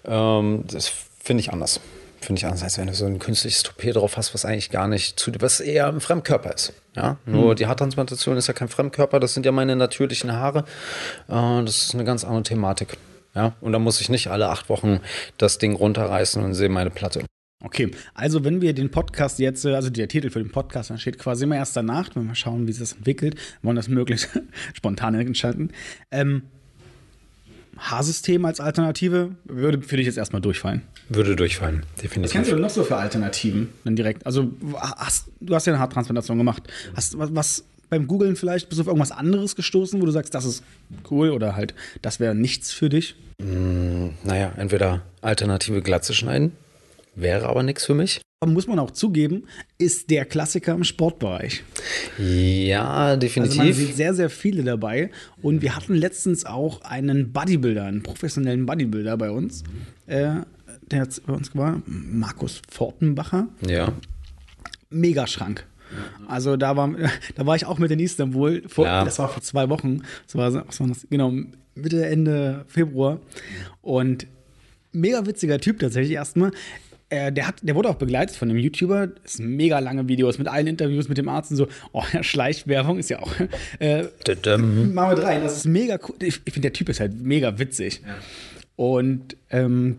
ähm, 0.05 0.63
das 0.67 0.91
finde 1.19 1.41
ich 1.41 1.51
anders. 1.51 1.79
Finde 2.21 2.39
ich 2.39 2.45
anders, 2.45 2.63
als 2.63 2.77
wenn 2.77 2.87
du 2.87 2.93
so 2.93 3.05
ein 3.05 3.19
künstliches 3.19 3.63
Toupet 3.63 3.95
drauf 3.95 4.17
hast, 4.17 4.33
was 4.33 4.43
eigentlich 4.43 4.69
gar 4.69 4.87
nicht 4.87 5.19
zu, 5.19 5.31
was 5.39 5.59
eher 5.59 5.87
ein 5.87 5.99
Fremdkörper 5.99 6.53
ist. 6.53 6.73
Ja, 6.95 7.17
nur 7.25 7.51
hm. 7.51 7.55
die 7.55 7.67
Haartransplantation 7.67 8.37
ist 8.37 8.47
ja 8.47 8.53
kein 8.53 8.69
Fremdkörper, 8.69 9.19
das 9.19 9.33
sind 9.33 9.45
ja 9.45 9.51
meine 9.51 9.75
natürlichen 9.75 10.33
Haare. 10.33 10.65
Äh, 11.27 11.63
das 11.63 11.83
ist 11.83 11.93
eine 11.93 12.05
ganz 12.05 12.23
andere 12.23 12.43
Thematik. 12.43 12.97
Ja, 13.37 13.55
und 13.61 13.71
da 13.71 13.77
muss 13.77 14.01
ich 14.01 14.09
nicht 14.09 14.29
alle 14.29 14.49
acht 14.49 14.67
Wochen 14.67 14.99
das 15.37 15.59
Ding 15.59 15.75
runterreißen 15.75 16.43
und 16.43 16.55
sehe 16.55 16.69
meine 16.69 16.89
Platte. 16.89 17.23
Okay, 17.63 17.91
also 18.15 18.43
wenn 18.43 18.61
wir 18.61 18.73
den 18.73 18.89
Podcast 18.89 19.37
jetzt, 19.37 19.63
also 19.63 19.91
der 19.91 20.07
Titel 20.07 20.31
für 20.31 20.39
den 20.39 20.51
Podcast, 20.51 20.89
dann 20.89 20.97
steht 20.97 21.19
quasi 21.19 21.43
immer 21.43 21.55
erst 21.55 21.75
danach, 21.75 22.09
wenn 22.15 22.27
wir 22.27 22.33
schauen, 22.33 22.67
wie 22.67 22.71
sich 22.71 22.79
das 22.79 22.93
entwickelt, 22.93 23.35
wir 23.35 23.67
wollen 23.67 23.75
das 23.75 23.89
möglichst 23.89 24.29
spontan 24.73 25.13
entscheiden. 25.13 25.71
Ähm, 26.09 26.43
Haarsystem 27.77 28.43
als 28.43 28.59
Alternative 28.59 29.35
würde 29.45 29.83
für 29.83 29.97
dich 29.97 30.07
jetzt 30.07 30.17
erstmal 30.17 30.41
durchfallen. 30.41 30.81
Würde 31.09 31.35
durchfallen, 31.35 31.83
definitiv. 32.01 32.23
Was 32.23 32.31
kennst 32.31 32.49
du 32.49 32.55
denn 32.55 32.63
noch 32.63 32.71
so 32.71 32.83
für 32.83 32.95
Alternativen 32.95 33.69
dann 33.83 33.95
direkt? 33.95 34.25
Also 34.25 34.51
hast, 34.73 35.27
du 35.39 35.53
hast 35.53 35.67
ja 35.67 35.73
eine 35.73 35.79
Haartransplantation 35.79 36.39
gemacht. 36.39 36.63
Hast 36.95 37.19
was, 37.19 37.35
was 37.35 37.65
beim 37.89 38.07
Googlen 38.07 38.35
vielleicht 38.35 38.69
bist 38.69 38.79
du 38.79 38.83
auf 38.83 38.87
irgendwas 38.87 39.11
anderes 39.11 39.55
gestoßen, 39.55 40.01
wo 40.01 40.05
du 40.05 40.11
sagst, 40.11 40.33
das 40.33 40.45
ist 40.45 40.63
cool 41.09 41.29
oder 41.29 41.55
halt, 41.55 41.73
das 42.01 42.19
wäre 42.19 42.35
nichts 42.35 42.71
für 42.71 42.89
dich? 42.89 43.15
Mm, 43.39 44.09
naja, 44.23 44.51
entweder 44.57 45.03
alternative 45.21 45.81
Glatze 45.81 46.13
schneiden 46.13 46.51
wäre 47.15 47.47
aber 47.47 47.63
nichts 47.63 47.85
für 47.85 47.95
mich. 47.95 48.21
Muss 48.45 48.67
man 48.67 48.77
auch 48.77 48.91
zugeben, 48.91 49.45
ist 49.79 50.11
der 50.11 50.23
Klassiker 50.23 50.73
im 50.75 50.83
Sportbereich. 50.83 51.63
Ja, 52.19 53.15
definitiv. 53.15 53.59
Also 53.59 53.63
man 53.63 53.73
sieht 53.73 53.95
sehr, 53.95 54.13
sehr 54.13 54.29
viele 54.29 54.63
dabei. 54.63 55.09
Und 55.41 55.63
wir 55.63 55.75
hatten 55.75 55.95
letztens 55.95 56.45
auch 56.45 56.81
einen 56.81 57.33
Bodybuilder, 57.33 57.85
einen 57.85 58.03
professionellen 58.03 58.67
Bodybuilder 58.67 59.17
bei 59.17 59.31
uns, 59.31 59.63
äh, 60.05 60.35
der 60.91 61.03
jetzt 61.03 61.25
bei 61.25 61.33
uns 61.33 61.55
war, 61.55 61.81
Markus 61.87 62.61
Fortenbacher. 62.69 63.47
Ja. 63.67 63.91
Megaschrank. 64.91 65.65
Also 66.27 66.57
da 66.57 66.75
war, 66.75 66.89
da 67.35 67.45
war 67.45 67.55
ich 67.55 67.65
auch 67.65 67.79
mit 67.79 67.91
in 67.91 67.99
Istanbul. 67.99 68.63
Vor, 68.67 68.85
ja. 68.85 69.03
Das 69.03 69.19
war 69.19 69.29
vor 69.29 69.41
zwei 69.41 69.69
Wochen. 69.69 70.01
Das 70.25 70.35
war, 70.35 70.67
was 70.67 70.79
war 70.79 70.87
das? 70.87 71.07
Genau, 71.09 71.33
Mitte, 71.75 72.05
Ende 72.05 72.65
Februar. 72.67 73.19
Und 73.81 74.27
mega 74.91 75.25
witziger 75.25 75.59
Typ 75.59 75.79
tatsächlich 75.79 76.13
erstmal. 76.13 76.51
Äh, 77.09 77.31
der, 77.31 77.47
hat, 77.47 77.55
der 77.61 77.75
wurde 77.75 77.89
auch 77.89 77.95
begleitet 77.95 78.35
von 78.35 78.49
einem 78.49 78.59
YouTuber. 78.59 79.07
Das 79.07 79.33
sind 79.33 79.55
mega 79.55 79.79
lange 79.79 80.07
Videos 80.09 80.37
mit 80.39 80.49
allen 80.49 80.67
Interviews 80.67 81.07
mit 81.07 81.17
dem 81.17 81.29
Arzt 81.29 81.51
und 81.51 81.57
so. 81.57 81.67
Oh, 81.93 82.03
ja, 82.11 82.21
Schleichwerbung 82.21 82.99
ist 82.99 83.09
ja 83.09 83.19
auch. 83.19 83.31
Äh, 83.79 84.03
machen 84.57 85.17
wir 85.17 85.23
rein. 85.23 85.43
Das 85.43 85.57
ist 85.57 85.65
mega 85.65 85.99
cool. 86.07 86.15
Ich, 86.21 86.41
ich 86.43 86.53
finde, 86.53 86.69
der 86.69 86.73
Typ 86.73 86.89
ist 86.89 86.99
halt 86.99 87.21
mega 87.21 87.59
witzig. 87.59 88.01
Ja. 88.05 88.15
Und 88.75 89.37
ähm, 89.49 89.97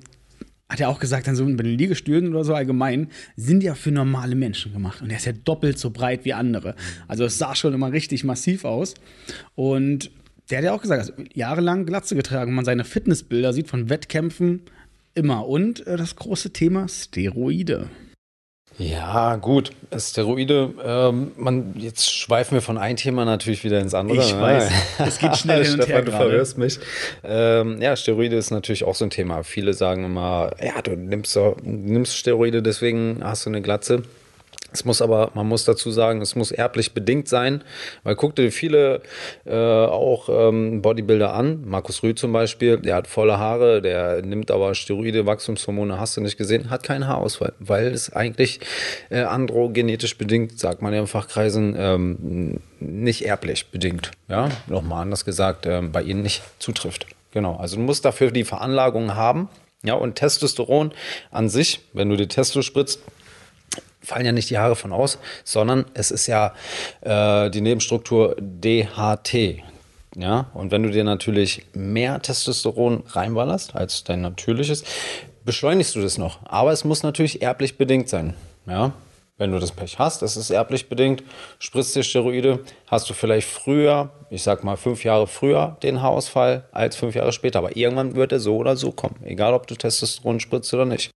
hat 0.69 0.81
er 0.81 0.91
auch 0.91 1.01
gesagt, 1.01 1.27
dann 1.27 1.35
so 1.35 1.45
bei 1.45 1.63
den 1.63 1.79
Liegestühlen 1.79 2.29
oder 2.31 2.45
so 2.45 2.55
allgemein, 2.55 3.09
sind 3.37 3.63
ja 3.63 3.75
für 3.75 3.91
normale 3.91 4.35
Menschen 4.35 4.73
gemacht. 4.73 5.01
Und 5.01 5.11
er 5.11 5.17
ist 5.17 5.25
ja 5.25 5.33
doppelt 5.33 5.79
so 5.79 5.91
breit 5.91 6.25
wie 6.25 6.35
andere. 6.35 6.75
Also 7.07 7.25
es 7.25 7.39
sah 7.39 7.55
schon 7.55 7.73
immer 7.73 7.93
richtig 7.93 8.23
massiv 8.25 8.65
aus. 8.65 8.95
Und 9.55 10.11
der 10.51 10.59
hat 10.59 10.65
ja 10.65 10.73
auch 10.73 10.83
gesagt, 10.83 11.01
also 11.01 11.13
jahrelang 11.33 11.87
Glatze 11.87 12.15
getragen. 12.15 12.55
man 12.55 12.65
seine 12.65 12.85
Fitnessbilder 12.85 13.53
sieht 13.53 13.69
von 13.69 13.89
Wettkämpfen, 13.89 14.63
immer. 15.15 15.47
Und 15.47 15.87
äh, 15.87 15.97
das 15.97 16.17
große 16.17 16.53
Thema 16.53 16.87
Steroide. 16.89 17.89
Ja, 18.79 19.35
gut. 19.37 19.73
Steroide, 19.97 20.73
ähm, 20.85 21.33
man, 21.37 21.75
jetzt 21.77 22.15
schweifen 22.15 22.55
wir 22.55 22.63
von 22.63 22.79
einem 22.79 22.97
Thema 22.97 23.25
natürlich 23.25 23.65
wieder 23.65 23.81
ins 23.81 23.93
andere. 23.93 24.19
Ich 24.19 24.35
ne? 24.35 24.41
weiß, 24.41 24.71
es 25.07 25.19
geht 25.19 25.37
schnell 25.37 25.65
hin 25.65 25.75
und 25.75 25.83
Stefan, 25.83 25.95
her 25.95 26.03
du 26.03 26.13
verwirrst 26.13 26.59
mich. 26.59 26.79
Ähm, 27.25 27.83
ja, 27.83 27.97
Steroide 27.97 28.37
ist 28.37 28.51
natürlich 28.51 28.85
auch 28.85 28.95
so 28.95 29.05
ein 29.05 29.11
Thema. 29.11 29.43
Viele 29.43 29.75
sagen 29.75 30.05
immer, 30.05 30.53
ja, 30.63 30.81
du 30.81 30.93
nimmst, 30.93 31.37
nimmst 31.63 32.17
Steroide, 32.17 32.63
deswegen 32.63 33.21
hast 33.23 33.47
du 33.47 33.51
eine 33.51 33.63
Glatze. 33.63 34.03
Es 34.71 34.85
muss 34.85 35.01
aber, 35.01 35.31
man 35.35 35.49
muss 35.49 35.65
dazu 35.65 35.91
sagen, 35.91 36.21
es 36.21 36.37
muss 36.37 36.51
erblich 36.51 36.93
bedingt 36.93 37.27
sein, 37.27 37.65
weil 38.03 38.17
guck 38.17 38.37
dir 38.37 38.53
viele 38.53 39.01
äh, 39.47 39.55
auch 39.55 40.29
ähm, 40.29 40.83
Bodybuilder 40.83 41.33
an, 41.33 41.63
Markus 41.65 42.03
Rühl 42.03 42.15
zum 42.15 42.33
Beispiel, 42.33 42.77
der 42.77 42.97
hat 42.97 43.07
volle 43.07 43.39
Haare, 43.39 43.81
der 43.81 44.21
nimmt 44.23 44.51
aber 44.51 44.75
Steroide, 44.75 45.25
Wachstumshormone, 45.25 45.99
hast 45.99 46.17
du 46.17 46.21
nicht 46.21 46.37
gesehen, 46.37 46.69
hat 46.69 46.83
keinen 46.83 47.09
Haarausfall, 47.09 47.55
weil 47.59 47.89
es 47.89 48.13
eigentlich 48.13 48.61
äh, 49.09 49.23
androgenetisch 49.23 50.19
bedingt, 50.19 50.59
sagt 50.59 50.83
man 50.83 50.93
ja 50.93 51.01
in 51.01 51.07
Fachkreisen, 51.07 51.75
ähm, 51.79 52.61
nicht 52.79 53.25
erblich 53.25 53.69
bedingt. 53.69 54.11
Ja, 54.29 54.51
nochmal 54.67 55.03
anders 55.03 55.25
gesagt, 55.25 55.65
äh, 55.65 55.81
bei 55.81 56.03
ihnen 56.03 56.23
nicht 56.23 56.43
zutrifft. 56.59 57.07
Genau, 57.33 57.57
also 57.57 57.77
du 57.77 57.83
musst 57.83 58.05
dafür 58.05 58.31
die 58.31 58.45
Veranlagung 58.45 59.15
haben. 59.15 59.49
Ja, 59.85 59.95
und 59.95 60.17
Testosteron 60.17 60.93
an 61.31 61.49
sich, 61.49 61.81
wenn 61.93 62.09
du 62.09 62.17
dir 62.17 62.27
Testo 62.27 62.63
spritzt, 62.63 63.01
fallen 64.09 64.27
ja 64.27 64.33
nicht 64.33 64.51
die 64.51 64.59
Haare 64.59 64.75
von 64.75 64.93
aus, 64.93 65.19
sondern 65.45 65.85
es 65.95 66.11
ist 66.11 66.27
ja 66.27 66.55
äh, 67.03 67.51
die 67.51 67.61
Nebenstruktur 67.61 68.35
DHT. 68.41 69.63
Ja, 70.17 70.47
und 70.55 70.73
wenn 70.73 70.83
du 70.83 70.91
dir 70.91 71.05
natürlich 71.05 71.67
mehr 71.75 72.21
Testosteron 72.21 73.05
reinballerst 73.07 73.77
als 73.77 74.05
dein 74.05 74.23
natürliches, 74.23 74.83
beschleunigst 75.45 75.95
du 75.95 76.01
das 76.01 76.19
noch. 76.19 76.41
Aber 76.45 76.73
es 76.73 76.85
muss 76.85 77.03
natürlich 77.03 77.43
erblich 77.43 77.77
bedingt 77.77 78.09
sein. 78.09 78.35
Ja, 78.67 78.93
wenn 79.37 79.53
du 79.53 79.59
das 79.61 79.71
Pech 79.71 79.99
hast, 79.99 80.23
das 80.23 80.37
ist 80.37 80.51
erblich 80.51 80.89
bedingt, 80.89 81.23
spritzt 81.61 81.95
dir 81.95 82.03
Steroide, 82.03 82.61
hast 82.89 83.09
du 83.09 83.15
vielleicht 83.15 83.47
früher, 83.47 84.11
ich 84.31 84.43
sag 84.43 84.65
mal 84.65 84.77
fünf 84.77 85.05
Jahre 85.05 85.27
früher 85.27 85.77
den 85.83 86.03
Haarausfall 86.03 86.65
als 86.73 86.97
fünf 86.97 87.15
Jahre 87.15 87.33
später. 87.33 87.61
Aber 87.61 87.77
irgendwann 87.77 88.17
wird 88.17 88.33
er 88.33 88.41
so 88.41 88.57
oder 88.57 88.77
so 88.77 88.91
kommen, 88.91 89.21
egal 89.25 89.55
ob 89.55 89.67
du 89.67 89.77
Testosteron 89.77 90.41
spritzt 90.41 90.73
oder 90.75 90.87
nicht. 90.87 91.11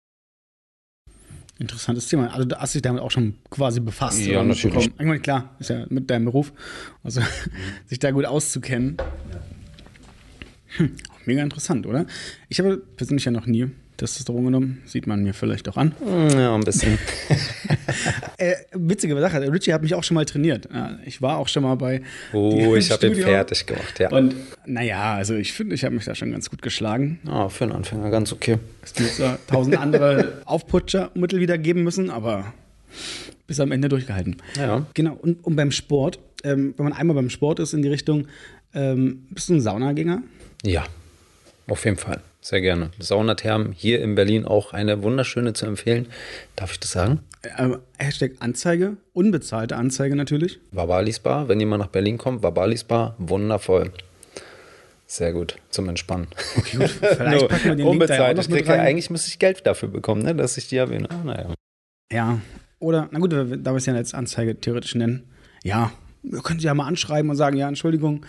Interessantes 1.59 2.07
Thema. 2.07 2.33
Also 2.33 2.45
du 2.45 2.55
hast 2.57 2.73
dich 2.73 2.81
damit 2.81 3.01
auch 3.01 3.11
schon 3.11 3.35
quasi 3.49 3.81
befasst. 3.81 4.25
Ja, 4.25 4.43
natürlich. 4.43 4.87
Irgendwann 4.97 5.21
klar, 5.21 5.55
ist 5.59 5.69
ja 5.69 5.85
mit 5.89 6.09
deinem 6.09 6.25
Beruf. 6.25 6.53
Also 7.03 7.21
sich 7.85 7.99
da 7.99 8.11
gut 8.11 8.25
auszukennen. 8.25 8.97
Hm, 10.77 10.95
mega 11.25 11.43
interessant, 11.43 11.85
oder? 11.85 12.05
Ich 12.47 12.59
habe 12.59 12.77
persönlich 12.77 13.25
ja 13.25 13.31
noch 13.31 13.45
nie 13.45 13.69
Testosteron 13.99 14.45
genommen. 14.45 14.81
Sieht 14.85 15.07
man 15.07 15.23
mir 15.23 15.33
vielleicht 15.33 15.67
auch 15.69 15.77
an. 15.77 15.93
Ja, 16.33 16.55
ein 16.55 16.63
bisschen. 16.63 16.97
äh, 18.37 18.55
witzige 18.73 19.19
Sache, 19.19 19.51
Richie 19.51 19.73
hat 19.73 19.81
mich 19.81 19.93
auch 19.93 20.03
schon 20.03 20.15
mal 20.15 20.25
trainiert. 20.25 20.67
Ich 21.05 21.21
war 21.21 21.37
auch 21.37 21.47
schon 21.47 21.63
mal 21.63 21.75
bei. 21.75 22.01
Oh, 22.33 22.75
ich 22.75 22.89
habe 22.91 23.07
ihn 23.07 23.15
fertig 23.15 23.65
gemacht, 23.65 23.99
ja. 23.99 24.09
Und 24.09 24.35
naja, 24.65 25.15
also 25.15 25.35
ich 25.35 25.53
finde, 25.53 25.75
ich 25.75 25.83
habe 25.83 25.93
mich 25.93 26.05
da 26.05 26.15
schon 26.15 26.31
ganz 26.31 26.49
gut 26.49 26.61
geschlagen. 26.61 27.19
Ah, 27.27 27.49
für 27.49 27.65
einen 27.65 27.73
Anfänger 27.73 28.09
ganz 28.09 28.31
okay. 28.31 28.57
Es 28.81 28.93
gibt 28.93 29.19
ja 29.19 29.37
tausend 29.47 29.77
andere 29.77 30.41
Aufputschermittel 30.45 31.39
wieder 31.39 31.57
geben 31.57 31.83
müssen, 31.83 32.09
aber 32.09 32.53
bis 33.47 33.59
am 33.59 33.71
Ende 33.71 33.89
durchgehalten. 33.89 34.37
Ja. 34.57 34.85
Genau, 34.93 35.17
und, 35.21 35.43
und 35.43 35.55
beim 35.55 35.71
Sport, 35.71 36.19
ähm, 36.43 36.73
wenn 36.77 36.85
man 36.85 36.93
einmal 36.93 37.15
beim 37.15 37.29
Sport 37.29 37.59
ist 37.59 37.73
in 37.73 37.81
die 37.81 37.89
Richtung, 37.89 38.27
ähm, 38.73 39.25
bist 39.31 39.49
du 39.49 39.55
ein 39.55 39.61
Saunagänger? 39.61 40.23
Ja, 40.63 40.85
auf 41.67 41.83
jeden 41.83 41.97
Fall. 41.97 42.21
Sehr 42.41 42.61
gerne. 42.61 42.91
Saunatherm 42.99 43.73
hier 43.73 44.01
in 44.01 44.15
Berlin 44.15 44.45
auch 44.45 44.71
eine 44.71 45.03
wunderschöne 45.03 45.53
zu 45.53 45.65
empfehlen. 45.65 46.07
Darf 46.55 46.71
ich 46.71 46.79
das 46.79 46.91
sagen? 46.91 47.19
Äh, 47.41 47.71
Hashtag 47.97 48.33
Anzeige, 48.39 48.97
unbezahlte 49.13 49.75
Anzeige 49.75 50.15
natürlich. 50.15 50.59
Wabalis 50.71 51.19
Bar, 51.19 51.49
wenn 51.49 51.59
jemand 51.59 51.81
nach 51.81 51.89
Berlin 51.89 52.17
kommt, 52.17 52.41
Wabalis 52.41 52.85
Bar, 52.85 53.15
wundervoll. 53.17 53.91
Sehr 55.05 55.33
gut, 55.33 55.57
zum 55.69 55.89
Entspannen. 55.89 56.27
Okay, 56.55 56.77
gut. 56.77 56.89
Vielleicht 57.01 57.47
packen 57.49 57.63
wir 57.65 57.75
den 57.75 57.87
Unbezahlt. 57.87 58.37
Link 58.37 58.49
da 58.49 58.55
ich 58.55 58.65
kriege, 58.65 58.79
eigentlich 58.79 59.09
müsste 59.09 59.29
ich 59.29 59.39
Geld 59.39 59.65
dafür 59.65 59.89
bekommen, 59.89 60.21
ne, 60.21 60.35
dass 60.35 60.57
ich 60.57 60.67
die 60.67 60.77
erwähne. 60.77 61.09
Ah, 61.09 61.23
naja. 61.23 61.53
Ja, 62.11 62.39
oder, 62.79 63.09
na 63.11 63.19
gut, 63.19 63.33
da 63.33 63.45
wir 63.45 63.75
es 63.75 63.85
ja 63.85 63.95
jetzt 63.95 64.15
Anzeige 64.15 64.59
theoretisch 64.59 64.95
nennen. 64.95 65.23
Ja, 65.63 65.91
wir 66.23 66.41
können 66.41 66.59
Sie 66.59 66.65
ja 66.65 66.73
mal 66.73 66.87
anschreiben 66.87 67.29
und 67.29 67.37
sagen, 67.37 67.57
ja, 67.57 67.67
Entschuldigung, 67.67 68.25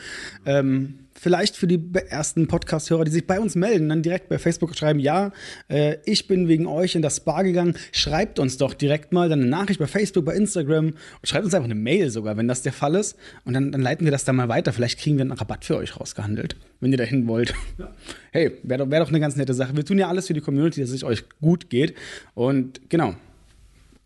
ähm, 0.47 1.01
vielleicht 1.21 1.57
für 1.57 1.67
die 1.67 1.83
ersten 2.09 2.47
Podcast-Hörer, 2.47 3.05
die 3.05 3.11
sich 3.11 3.27
bei 3.27 3.39
uns 3.39 3.55
melden, 3.55 3.91
dann 3.91 4.03
direkt 4.03 4.31
bei 4.31 4.39
Facebook 4.39 4.75
schreiben, 4.75 5.01
ja, 5.01 5.33
äh, 5.69 5.97
ich 6.07 6.27
bin 6.27 6.49
wegen 6.49 6.67
euch 6.67 6.95
in 6.95 7.03
das 7.03 7.21
Bar 7.21 7.45
gegangen, 7.45 7.75
schreibt 7.93 8.39
uns 8.39 8.57
doch 8.57 8.73
direkt 8.73 9.13
mal 9.13 9.29
dann 9.29 9.41
eine 9.41 9.51
Nachricht 9.51 9.81
bei 9.81 9.87
Facebook, 9.87 10.25
bei 10.25 10.35
Instagram 10.35 10.87
und 10.87 10.97
schreibt 11.25 11.45
uns 11.45 11.53
einfach 11.53 11.67
eine 11.67 11.75
Mail 11.75 12.11
sogar, 12.11 12.37
wenn 12.39 12.49
das 12.49 12.63
der 12.63 12.73
Fall 12.73 12.95
ist 12.95 13.17
und 13.45 13.53
dann, 13.53 13.71
dann 13.71 13.83
leiten 13.83 14.07
wir 14.07 14.13
das 14.13 14.25
dann 14.25 14.37
mal 14.37 14.49
weiter. 14.49 14.73
Vielleicht 14.73 14.99
kriegen 14.99 15.19
wir 15.19 15.23
einen 15.23 15.33
Rabatt 15.33 15.65
für 15.65 15.77
euch 15.77 16.01
rausgehandelt, 16.01 16.57
wenn 16.81 16.91
ihr 16.91 16.99
dahin 16.99 17.27
wollt. 17.27 17.55
Ja. 17.79 17.91
Hey, 18.33 18.53
wäre 18.63 18.85
doch, 18.85 18.91
wär 18.91 19.01
doch 19.01 19.09
eine 19.09 19.21
ganz 19.21 19.37
nette 19.37 19.53
Sache. 19.53 19.77
Wir 19.77 19.85
tun 19.85 19.99
ja 19.99 20.09
alles 20.09 20.29
für 20.29 20.35
die 20.35 20.41
Community, 20.41 20.81
dass 20.81 20.91
es 20.91 21.05
euch 21.05 21.25
gut 21.41 21.69
geht 21.69 21.95
und 22.35 22.89
genau, 22.89 23.15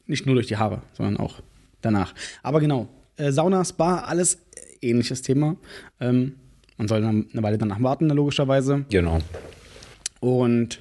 nicht 0.07 0.26
nur 0.26 0.35
durch 0.35 0.49
die 0.49 0.57
Haare, 0.57 0.83
sondern 0.95 1.17
auch 1.19 1.41
danach. 1.81 2.14
Aber 2.43 2.61
genau, 2.61 2.88
äh, 3.16 3.33
Sauna, 3.33 3.64
Spa, 3.64 4.00
alles 4.00 4.38
ähnliches 4.80 5.23
Thema. 5.23 5.56
Ähm, 6.00 6.37
man 6.76 6.88
soll 6.88 7.00
dann 7.00 7.28
eine 7.33 7.42
Weile 7.42 7.59
danach 7.59 7.83
warten, 7.83 8.09
logischerweise. 8.11 8.85
Genau. 8.90 9.18
Und 10.21 10.80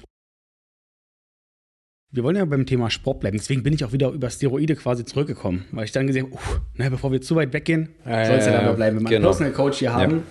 wir 2.10 2.22
wollen 2.22 2.36
ja 2.36 2.44
beim 2.44 2.64
Thema 2.64 2.90
Sport 2.90 3.20
bleiben. 3.20 3.36
Deswegen 3.36 3.62
bin 3.62 3.72
ich 3.72 3.84
auch 3.84 3.92
wieder 3.92 4.10
über 4.10 4.30
Steroide 4.30 4.76
quasi 4.76 5.04
zurückgekommen, 5.04 5.64
weil 5.72 5.84
ich 5.84 5.92
dann 5.92 6.06
gesehen 6.06 6.32
habe, 6.78 6.86
uh, 6.86 6.90
bevor 6.90 7.10
wir 7.10 7.20
zu 7.20 7.34
weit 7.34 7.52
weggehen, 7.52 7.88
äh, 8.04 8.26
soll 8.26 8.36
es 8.36 8.46
ja 8.46 8.52
dabei 8.52 8.74
bleiben. 8.74 8.96
Wenn 8.98 9.04
wir 9.04 9.10
genau. 9.10 9.30
einen 9.30 9.36
Personal 9.36 9.52
Coach 9.52 9.78
hier 9.78 9.92
haben, 9.92 10.22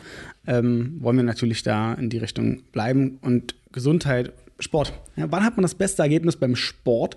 ja. 0.48 0.60
ähm, 0.60 0.98
wollen 1.00 1.18
wir 1.18 1.24
natürlich 1.24 1.62
da 1.64 1.94
in 1.94 2.10
die 2.10 2.20
Richtung 2.20 2.64
bleiben. 2.72 3.20
Und 3.22 3.56
Gesundheit, 3.74 4.32
Sport. 4.64 4.94
Ja, 5.16 5.32
wann 5.32 5.44
hat 5.44 5.58
man 5.58 5.62
das 5.62 5.76
beste 5.76 6.02
Ergebnis 6.02 6.36
beim 6.36 6.56
Sport? 6.56 7.16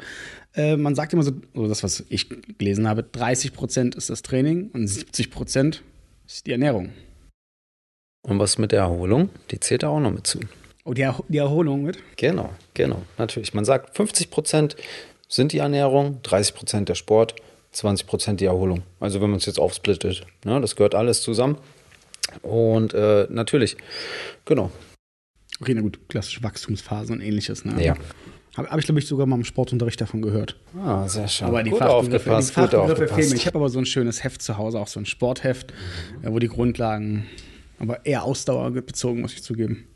Äh, 0.55 0.77
man 0.77 0.95
sagt 0.95 1.13
immer 1.13 1.23
so, 1.23 1.33
also 1.55 1.69
das, 1.69 1.83
was 1.83 2.05
ich 2.09 2.29
gelesen 2.59 2.89
habe, 2.89 3.03
30 3.03 3.53
Prozent 3.53 3.95
ist 3.95 4.11
das 4.11 4.23
Training 4.23 4.71
und 4.73 4.87
70 4.87 5.31
Prozent 5.31 5.83
ist 6.27 6.47
die 6.47 6.53
Ernährung. 6.53 6.91
Und 8.23 8.39
was 8.39 8.59
mit 8.59 8.73
der 8.73 8.81
Erholung? 8.81 9.31
Die 9.51 9.61
zählt 9.61 9.85
da 9.85 9.89
auch 9.89 10.01
noch 10.01 10.11
mit 10.11 10.27
zu. 10.27 10.41
Oh, 10.85 10.93
die, 10.93 11.03
er 11.03 11.19
die 11.29 11.39
Erholung 11.39 11.83
mit? 11.83 11.99
Genau, 12.17 12.51
genau, 12.75 13.03
natürlich. 13.19 13.55
Man 13.55 13.65
sagt, 13.65 13.97
50 13.97 14.31
Prozent 14.31 14.77
sind 15.29 15.53
die 15.53 15.59
Ernährung, 15.59 16.21
30 16.23 16.55
Prozent 16.55 16.89
der 16.89 16.95
Sport, 16.95 17.35
20 17.73 18.07
Prozent 18.07 18.41
die 18.41 18.47
Erholung. 18.47 18.83
Also 19.01 19.21
wenn 19.21 19.31
man 19.31 19.39
es 19.39 19.47
jetzt 19.47 19.59
aufsplittet, 19.59 20.27
ne, 20.45 20.61
das 20.61 20.77
gehört 20.77 20.95
alles 20.95 21.23
zusammen. 21.23 21.59
Und 22.43 22.95
äh, 22.95 23.27
natürlich, 23.31 23.77
genau. 24.45 24.71
Okay, 25.61 25.75
na 25.75 25.81
gut, 25.81 25.99
klassische 26.09 26.43
Wachstumsphase 26.43 27.13
und 27.13 27.21
ähnliches. 27.21 27.65
Ne? 27.65 27.83
Ja. 27.83 27.95
Habe 28.57 28.71
hab 28.71 28.79
ich, 28.79 28.87
glaube 28.87 29.01
ich, 29.01 29.07
sogar 29.07 29.27
mal 29.27 29.37
im 29.37 29.45
Sportunterricht 29.45 30.01
davon 30.01 30.23
gehört. 30.23 30.57
Ah, 30.83 31.07
sehr 31.09 31.29
schön. 31.29 31.49
Aber 31.49 31.63
die 31.63 31.71
gut 31.71 31.79
Fachbegriffe, 31.79 32.37
die 32.41 32.43
Fachbegriffe. 32.47 33.35
Ich 33.35 33.47
habe 33.47 33.59
aber 33.59 33.69
so 33.69 33.79
ein 33.79 33.87
schönes 33.87 34.25
Heft 34.25 34.41
zu 34.41 34.57
Hause, 34.57 34.79
auch 34.79 34.89
so 34.89 34.99
ein 34.99 35.07
Sportheft, 35.07 35.73
mhm. 36.23 36.33
wo 36.33 36.39
die 36.39 36.49
Grundlagen, 36.49 37.27
aber 37.79 38.05
eher 38.07 38.25
ausdauerbezogen, 38.25 39.21
muss 39.21 39.35
ich 39.35 39.43
zugeben. 39.43 39.87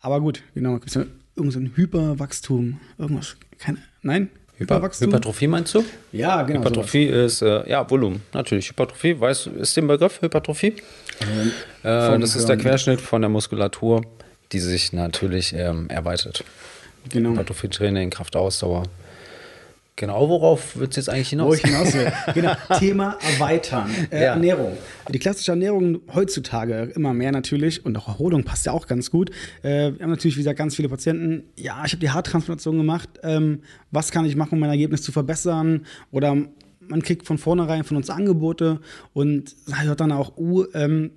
Aber 0.00 0.20
gut, 0.20 0.42
genau. 0.54 0.74
Gibt 0.74 0.88
es 0.88 0.94
ja 0.94 1.04
irgend 1.36 1.52
so 1.52 1.58
ein 1.58 1.72
Hyperwachstum, 1.74 2.80
irgendwas? 2.98 3.36
Keine, 3.58 3.78
nein? 4.02 4.30
Hyperwachstum? 4.56 5.08
Hypertrophie 5.08 5.46
meinst 5.46 5.74
du? 5.74 5.84
Ja, 6.12 6.42
genau. 6.42 6.60
Hypertrophie 6.60 7.08
sowas. 7.08 7.32
ist, 7.32 7.42
äh, 7.42 7.70
ja, 7.70 7.88
Volumen, 7.88 8.22
natürlich. 8.32 8.68
Hypertrophie, 8.70 9.18
weißt 9.18 9.46
du, 9.46 9.50
ist 9.50 9.76
der 9.76 9.82
Begriff 9.82 10.20
Hypertrophie? 10.20 10.74
Ähm, 11.20 11.52
äh, 11.82 12.18
das 12.18 12.36
ist 12.36 12.48
der 12.48 12.56
Querschnitt 12.56 13.00
von 13.00 13.22
der 13.22 13.28
Muskulatur, 13.28 14.02
die 14.52 14.60
sich 14.60 14.92
natürlich 14.92 15.52
ähm, 15.54 15.88
erweitert. 15.90 16.44
Genau. 17.10 17.30
Hypertrophie-Training, 17.30 18.10
Kraftausdauer. 18.10 18.84
Genau, 19.98 20.28
worauf 20.28 20.76
wird 20.76 20.90
es 20.90 20.96
jetzt 20.96 21.08
eigentlich 21.08 21.30
hinaus? 21.30 21.48
Wo 21.48 21.54
ich 21.54 21.62
hinaus 21.62 21.92
will. 21.92 22.12
genau, 22.32 22.52
Thema 22.78 23.18
Erweitern. 23.20 23.90
Äh, 24.12 24.22
ja. 24.22 24.34
Ernährung. 24.34 24.78
Die 25.12 25.18
klassische 25.18 25.50
Ernährung 25.50 25.98
heutzutage 26.14 26.92
immer 26.94 27.12
mehr 27.12 27.32
natürlich 27.32 27.84
und 27.84 27.96
auch 27.98 28.06
Erholung 28.06 28.44
passt 28.44 28.66
ja 28.66 28.72
auch 28.72 28.86
ganz 28.86 29.10
gut. 29.10 29.30
Äh, 29.62 29.94
wir 29.94 30.04
haben 30.04 30.10
natürlich, 30.10 30.36
wie 30.36 30.40
gesagt, 30.42 30.56
ganz 30.56 30.76
viele 30.76 30.88
Patienten. 30.88 31.42
Ja, 31.56 31.82
ich 31.84 31.90
habe 31.90 32.00
die 32.00 32.10
Haartransplantation 32.10 32.76
gemacht. 32.76 33.08
Ähm, 33.24 33.62
was 33.90 34.12
kann 34.12 34.24
ich 34.24 34.36
machen, 34.36 34.52
um 34.52 34.60
mein 34.60 34.70
Ergebnis 34.70 35.02
zu 35.02 35.10
verbessern? 35.10 35.84
Oder 36.12 36.36
man 36.86 37.02
kriegt 37.02 37.26
von 37.26 37.36
vornherein 37.36 37.82
von 37.82 37.96
uns 37.96 38.08
Angebote 38.08 38.78
und 39.14 39.56
hört 39.82 39.98
dann 39.98 40.12
auch, 40.12 40.36
uh, 40.36 40.64
ähm, 40.74 41.10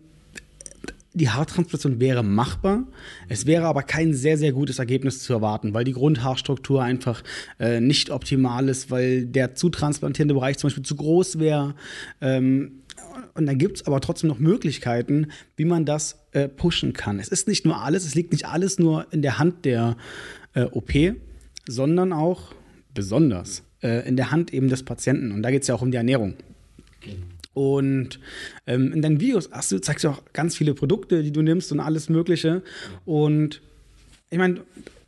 die 1.13 1.29
Haartransplantation 1.29 1.99
wäre 1.99 2.23
machbar. 2.23 2.87
Es 3.27 3.45
wäre 3.45 3.65
aber 3.65 3.83
kein 3.83 4.13
sehr, 4.13 4.37
sehr 4.37 4.53
gutes 4.53 4.79
Ergebnis 4.79 5.21
zu 5.21 5.33
erwarten, 5.33 5.73
weil 5.73 5.83
die 5.83 5.91
Grundhaarstruktur 5.91 6.81
einfach 6.81 7.23
äh, 7.59 7.81
nicht 7.81 8.11
optimal 8.11 8.69
ist, 8.69 8.91
weil 8.91 9.25
der 9.25 9.55
zu 9.55 9.69
transplantierende 9.69 10.33
Bereich 10.33 10.57
zum 10.57 10.69
Beispiel 10.69 10.85
zu 10.85 10.95
groß 10.95 11.39
wäre. 11.39 11.75
Ähm, 12.21 12.83
und 13.33 13.45
da 13.45 13.53
gibt 13.53 13.77
es 13.77 13.87
aber 13.87 13.99
trotzdem 13.99 14.29
noch 14.29 14.39
Möglichkeiten, 14.39 15.27
wie 15.57 15.65
man 15.65 15.85
das 15.85 16.19
äh, 16.31 16.47
pushen 16.47 16.93
kann. 16.93 17.19
Es 17.19 17.27
ist 17.27 17.47
nicht 17.47 17.65
nur 17.65 17.81
alles, 17.81 18.05
es 18.05 18.15
liegt 18.15 18.31
nicht 18.31 18.45
alles 18.45 18.79
nur 18.79 19.07
in 19.11 19.21
der 19.21 19.37
Hand 19.39 19.65
der 19.65 19.97
äh, 20.53 20.63
OP, 20.63 20.91
sondern 21.67 22.13
auch 22.13 22.53
besonders 22.93 23.63
äh, 23.81 24.07
in 24.07 24.15
der 24.15 24.31
Hand 24.31 24.53
eben 24.53 24.69
des 24.69 24.83
Patienten. 24.83 25.31
Und 25.31 25.43
da 25.43 25.51
geht 25.51 25.63
es 25.63 25.67
ja 25.67 25.75
auch 25.75 25.81
um 25.81 25.91
die 25.91 25.97
Ernährung. 25.97 26.35
Und 27.53 28.19
ähm, 28.65 28.93
in 28.93 29.01
deinen 29.01 29.19
Videos 29.19 29.49
hast 29.51 29.71
du, 29.71 29.79
zeigst 29.79 30.05
du 30.05 30.09
auch 30.09 30.23
ganz 30.33 30.55
viele 30.55 30.73
Produkte, 30.73 31.23
die 31.23 31.31
du 31.31 31.41
nimmst 31.41 31.71
und 31.71 31.79
alles 31.79 32.09
Mögliche. 32.09 32.61
Und 33.05 33.61
ich 34.29 34.37
meine, 34.37 34.61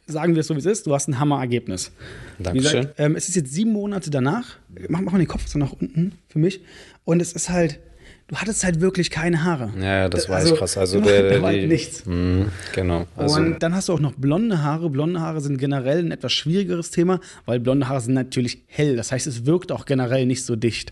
sagen 0.07 0.35
wir 0.35 0.41
es 0.41 0.47
so, 0.47 0.55
wie 0.55 0.59
es 0.59 0.65
ist, 0.65 0.85
du 0.85 0.93
hast 0.93 1.07
ein 1.07 1.19
Hammer-Ergebnis. 1.19 1.91
Dankeschön. 2.39 2.81
Gesagt, 2.81 2.99
ähm, 2.99 3.15
es 3.15 3.29
ist 3.29 3.35
jetzt 3.35 3.53
sieben 3.53 3.71
Monate 3.71 4.09
danach. 4.09 4.57
Mach, 4.89 5.01
mach 5.01 5.13
mal 5.13 5.19
den 5.19 5.27
Kopf 5.27 5.47
so 5.47 5.57
nach 5.57 5.71
unten 5.71 6.13
für 6.27 6.39
mich. 6.39 6.61
Und 7.05 7.21
es 7.21 7.31
ist 7.31 7.49
halt, 7.49 7.79
du 8.27 8.35
hattest 8.35 8.65
halt 8.65 8.81
wirklich 8.81 9.09
keine 9.09 9.43
Haare. 9.43 9.71
Ja, 9.79 10.09
das 10.09 10.27
war 10.27 10.37
also, 10.37 10.55
krass. 10.55 10.77
Also 10.77 10.99
der, 11.01 11.39
der, 11.39 11.51
die, 11.51 11.67
nichts. 11.67 12.05
Mh, 12.05 12.47
genau. 12.73 13.07
Also, 13.15 13.37
und 13.37 13.63
dann 13.63 13.73
hast 13.73 13.87
du 13.87 13.93
auch 13.93 14.01
noch 14.01 14.13
blonde 14.13 14.61
Haare. 14.61 14.89
Blonde 14.89 15.21
Haare 15.21 15.39
sind 15.39 15.57
generell 15.57 15.99
ein 15.99 16.11
etwas 16.11 16.33
schwierigeres 16.33 16.91
Thema, 16.91 17.21
weil 17.45 17.61
blonde 17.61 17.87
Haare 17.87 18.01
sind 18.01 18.13
natürlich 18.13 18.63
hell. 18.67 18.97
Das 18.97 19.13
heißt, 19.13 19.27
es 19.27 19.45
wirkt 19.45 19.71
auch 19.71 19.85
generell 19.85 20.25
nicht 20.25 20.43
so 20.43 20.57
dicht. 20.57 20.91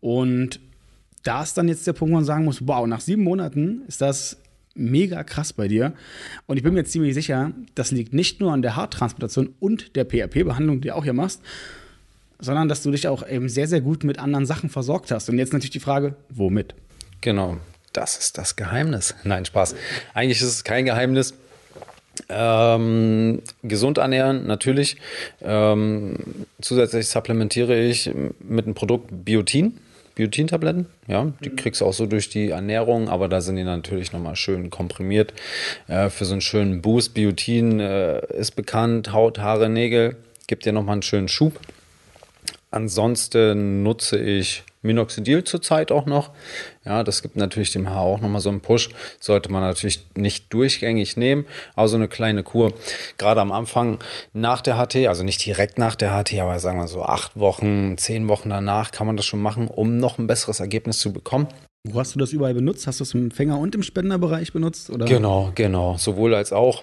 Und 0.00 0.60
da 1.26 1.42
ist 1.42 1.58
dann 1.58 1.68
jetzt 1.68 1.86
der 1.86 1.92
Punkt, 1.92 2.12
wo 2.12 2.16
man 2.16 2.24
sagen 2.24 2.44
muss, 2.44 2.66
wow, 2.66 2.86
nach 2.86 3.00
sieben 3.00 3.24
Monaten 3.24 3.82
ist 3.88 4.00
das 4.00 4.36
mega 4.74 5.24
krass 5.24 5.52
bei 5.52 5.68
dir. 5.68 5.94
Und 6.46 6.56
ich 6.56 6.62
bin 6.62 6.74
mir 6.74 6.84
ziemlich 6.84 7.14
sicher, 7.14 7.52
das 7.74 7.90
liegt 7.90 8.12
nicht 8.12 8.40
nur 8.40 8.52
an 8.52 8.62
der 8.62 8.76
Haartransplantation 8.76 9.54
und 9.58 9.96
der 9.96 10.04
PRP-Behandlung, 10.04 10.80
die 10.80 10.88
du 10.88 10.94
auch 10.94 11.04
hier 11.04 11.14
machst, 11.14 11.40
sondern 12.38 12.68
dass 12.68 12.82
du 12.82 12.90
dich 12.90 13.08
auch 13.08 13.26
eben 13.26 13.48
sehr, 13.48 13.66
sehr 13.66 13.80
gut 13.80 14.04
mit 14.04 14.18
anderen 14.18 14.46
Sachen 14.46 14.68
versorgt 14.68 15.10
hast. 15.10 15.28
Und 15.28 15.38
jetzt 15.38 15.52
natürlich 15.52 15.70
die 15.70 15.80
Frage, 15.80 16.14
womit? 16.28 16.74
Genau, 17.22 17.56
das 17.92 18.18
ist 18.18 18.38
das 18.38 18.56
Geheimnis. 18.56 19.14
Nein, 19.24 19.44
Spaß. 19.44 19.74
Eigentlich 20.14 20.40
ist 20.40 20.48
es 20.48 20.64
kein 20.64 20.84
Geheimnis. 20.84 21.34
Ähm, 22.28 23.42
gesund 23.62 23.98
ernähren, 23.98 24.46
natürlich. 24.46 24.96
Ähm, 25.42 26.46
zusätzlich 26.60 27.08
supplementiere 27.08 27.78
ich 27.78 28.10
mit 28.40 28.64
einem 28.64 28.74
Produkt 28.74 29.08
Biotin. 29.24 29.78
Biotin-Tabletten. 30.16 30.86
Ja, 31.06 31.32
die 31.44 31.50
mhm. 31.50 31.56
kriegst 31.56 31.80
du 31.80 31.86
auch 31.86 31.92
so 31.92 32.06
durch 32.06 32.28
die 32.28 32.50
Ernährung, 32.50 33.08
aber 33.08 33.28
da 33.28 33.40
sind 33.40 33.56
die 33.56 33.64
natürlich 33.64 34.12
nochmal 34.12 34.34
schön 34.34 34.70
komprimiert. 34.70 35.32
Äh, 35.86 36.10
für 36.10 36.24
so 36.24 36.32
einen 36.32 36.40
schönen 36.40 36.82
Boost. 36.82 37.14
Biotin 37.14 37.78
äh, 37.78 38.26
ist 38.34 38.52
bekannt, 38.52 39.12
Haut, 39.12 39.38
Haare, 39.38 39.68
Nägel, 39.68 40.16
gibt 40.46 40.64
dir 40.64 40.72
nochmal 40.72 40.94
einen 40.94 41.02
schönen 41.02 41.28
Schub. 41.28 41.60
Ansonsten 42.70 43.82
nutze 43.82 44.18
ich 44.18 44.64
Minoxidil 44.86 45.44
zurzeit 45.44 45.92
auch 45.92 46.06
noch. 46.06 46.30
Ja, 46.84 47.02
das 47.02 47.22
gibt 47.22 47.36
natürlich 47.36 47.72
dem 47.72 47.90
Haar 47.90 48.02
auch 48.02 48.20
nochmal 48.20 48.40
so 48.40 48.48
einen 48.48 48.60
Push. 48.60 48.90
Sollte 49.20 49.50
man 49.50 49.62
natürlich 49.62 50.06
nicht 50.14 50.52
durchgängig 50.52 51.16
nehmen, 51.16 51.46
aber 51.74 51.88
so 51.88 51.96
eine 51.96 52.08
kleine 52.08 52.42
Kur. 52.42 52.72
Gerade 53.18 53.40
am 53.40 53.52
Anfang 53.52 53.98
nach 54.32 54.60
der 54.60 54.76
HT, 54.76 55.08
also 55.08 55.24
nicht 55.24 55.44
direkt 55.44 55.78
nach 55.78 55.96
der 55.96 56.10
HT, 56.12 56.38
aber 56.38 56.58
sagen 56.58 56.78
wir 56.78 56.88
so 56.88 57.02
acht 57.02 57.38
Wochen, 57.38 57.98
zehn 57.98 58.28
Wochen 58.28 58.50
danach 58.50 58.92
kann 58.92 59.06
man 59.06 59.16
das 59.16 59.26
schon 59.26 59.42
machen, 59.42 59.68
um 59.68 59.98
noch 59.98 60.18
ein 60.18 60.26
besseres 60.26 60.60
Ergebnis 60.60 60.98
zu 60.98 61.12
bekommen. 61.12 61.48
Wo 61.88 62.00
hast 62.00 62.14
du 62.14 62.18
das 62.18 62.32
überall 62.32 62.54
benutzt? 62.54 62.86
Hast 62.86 63.00
du 63.00 63.04
es 63.04 63.14
im 63.14 63.24
Empfänger 63.24 63.58
und 63.58 63.74
im 63.74 63.82
Spenderbereich 63.82 64.52
benutzt? 64.52 64.90
Oder? 64.90 65.06
Genau, 65.06 65.52
genau. 65.54 65.96
Sowohl 65.98 66.34
als 66.34 66.52
auch, 66.52 66.82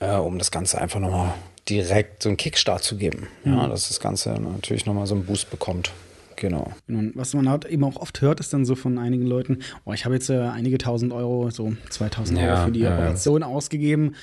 äh, 0.00 0.16
um 0.16 0.38
das 0.38 0.50
Ganze 0.50 0.80
einfach 0.80 0.98
nochmal 1.00 1.34
direkt 1.68 2.22
so 2.22 2.28
einen 2.28 2.36
Kickstart 2.36 2.82
zu 2.82 2.96
geben. 2.96 3.28
Ja, 3.44 3.68
dass 3.68 3.88
das 3.88 4.00
Ganze 4.00 4.32
natürlich 4.32 4.86
nochmal 4.86 5.06
so 5.06 5.14
einen 5.14 5.24
Boost 5.24 5.50
bekommt. 5.50 5.92
Genau. 6.36 6.72
Und 6.88 7.12
was 7.14 7.34
man 7.34 7.48
halt 7.48 7.64
eben 7.64 7.84
auch 7.84 7.96
oft 7.96 8.20
hört, 8.20 8.40
ist 8.40 8.52
dann 8.52 8.64
so 8.64 8.74
von 8.74 8.98
einigen 8.98 9.26
Leuten, 9.26 9.58
oh, 9.84 9.92
ich 9.92 10.04
habe 10.04 10.14
jetzt 10.14 10.30
äh, 10.30 10.38
einige 10.38 10.78
tausend 10.78 11.12
Euro, 11.12 11.50
so 11.50 11.72
2000 11.90 12.38
Ja, 12.38 12.54
Euro 12.54 12.66
für 12.66 12.72
die 12.72 12.80
ja, 12.80 12.90
ja. 12.90 12.96
Operation 12.96 13.42
ausgegeben. 13.42 14.14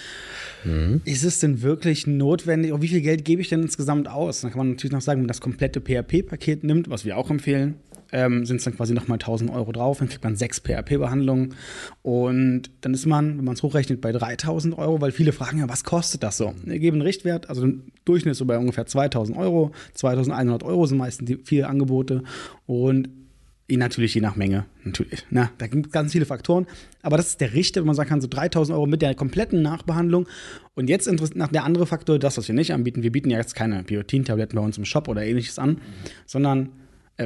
Ist 1.06 1.24
es 1.24 1.39
denn 1.39 1.62
wirklich 1.62 2.06
notwendig? 2.08 2.74
Oh, 2.74 2.82
wie 2.82 2.88
viel 2.88 3.01
Geld 3.01 3.25
gebe 3.25 3.41
ich 3.41 3.50
denn 3.50 3.62
insgesamt 3.62 4.08
aus? 4.08 4.41
Dann 4.41 4.51
kann 4.51 4.60
man 4.60 4.70
natürlich 4.72 4.91
noch 4.91 5.01
sagen, 5.01 5.20
wenn 5.20 5.25
man 5.25 5.30
das 5.30 5.41
komplette 5.41 5.82
PRP-Paket 5.82 6.63
nimmt, 6.63 6.89
was 6.89 7.06
wir 7.06 7.18
auch 7.18 7.30
empfehlen, 7.32 7.75
ähm, 8.12 8.46
sind 8.46 8.58
es 8.58 8.63
dann 8.63 8.75
quasi 8.75 8.94
nochmal 8.94 9.15
1000 9.15 9.51
Euro 9.51 9.72
drauf, 9.72 10.00
dann 10.00 10.10
kriegt 10.10 10.24
man 10.24 10.36
sechs 10.36 10.60
PRP-Behandlungen 10.60 11.56
und 12.01 12.63
dann 12.82 12.94
ist 12.94 13.06
man, 13.06 13.38
wenn 13.38 13.46
man 13.46 13.56
es 13.56 13.63
hochrechnet, 13.63 14.01
bei 14.01 14.12
3000 14.12 14.77
Euro, 14.77 15.01
weil 15.01 15.12
viele 15.12 15.32
fragen 15.32 15.60
ja, 15.60 15.70
was 15.70 15.84
kostet 15.84 16.24
das 16.24 16.38
so? 16.38 16.53
Wir 16.63 16.80
geben 16.80 16.96
einen 16.96 17.03
Richtwert, 17.03 17.50
also 17.50 17.63
im 17.63 17.84
Durchschnitt 18.06 18.36
so 18.36 18.46
bei 18.46 18.58
ungefähr 18.58 18.86
2000 18.86 19.38
Euro, 19.38 19.72
2100 19.94 20.63
Euro 20.63 20.86
sind 20.86 20.98
meistens 20.98 21.27
die 21.27 21.38
viele 21.44 21.68
Angebote 21.68 22.24
und 22.65 23.10
natürlich 23.77 24.13
je 24.13 24.22
nach 24.22 24.36
Menge, 24.36 24.65
natürlich. 24.84 25.25
Na, 25.30 25.51
da 25.58 25.68
gibt 25.68 25.88
es 25.88 25.91
ganz 25.91 26.12
viele 26.12 26.25
Faktoren, 26.25 26.68
aber 27.01 27.18
das 27.18 27.27
ist 27.27 27.41
der 27.41 27.53
Richter, 27.53 27.82
wenn 27.82 27.88
man 27.88 27.96
sagen 27.96 28.10
kann, 28.10 28.22
so 28.22 28.27
3000 28.27 28.75
Euro 28.75 28.86
mit 28.86 29.01
der 29.01 29.15
kompletten 29.15 29.62
Nachbehandlung. 29.62 30.27
Und 30.75 30.89
jetzt 30.89 31.08
interessiert 31.08 31.38
nach 31.38 31.50
der 31.50 31.63
andere 31.63 31.86
Faktor, 31.86 32.20
das, 32.20 32.38
was 32.38 32.48
wir 32.48 32.56
nicht 32.56 32.74
anbieten. 32.74 33.03
Wir 33.03 33.12
bieten 33.12 33.30
ja 33.30 33.38
jetzt 33.38 33.56
keine 33.56 33.84
Biotin-Tabletten 33.84 34.56
bei 34.56 34.62
uns 34.62 34.77
im 34.77 34.86
Shop 34.86 35.08
oder 35.08 35.24
ähnliches 35.24 35.60
an, 35.60 35.80
sondern 36.25 36.70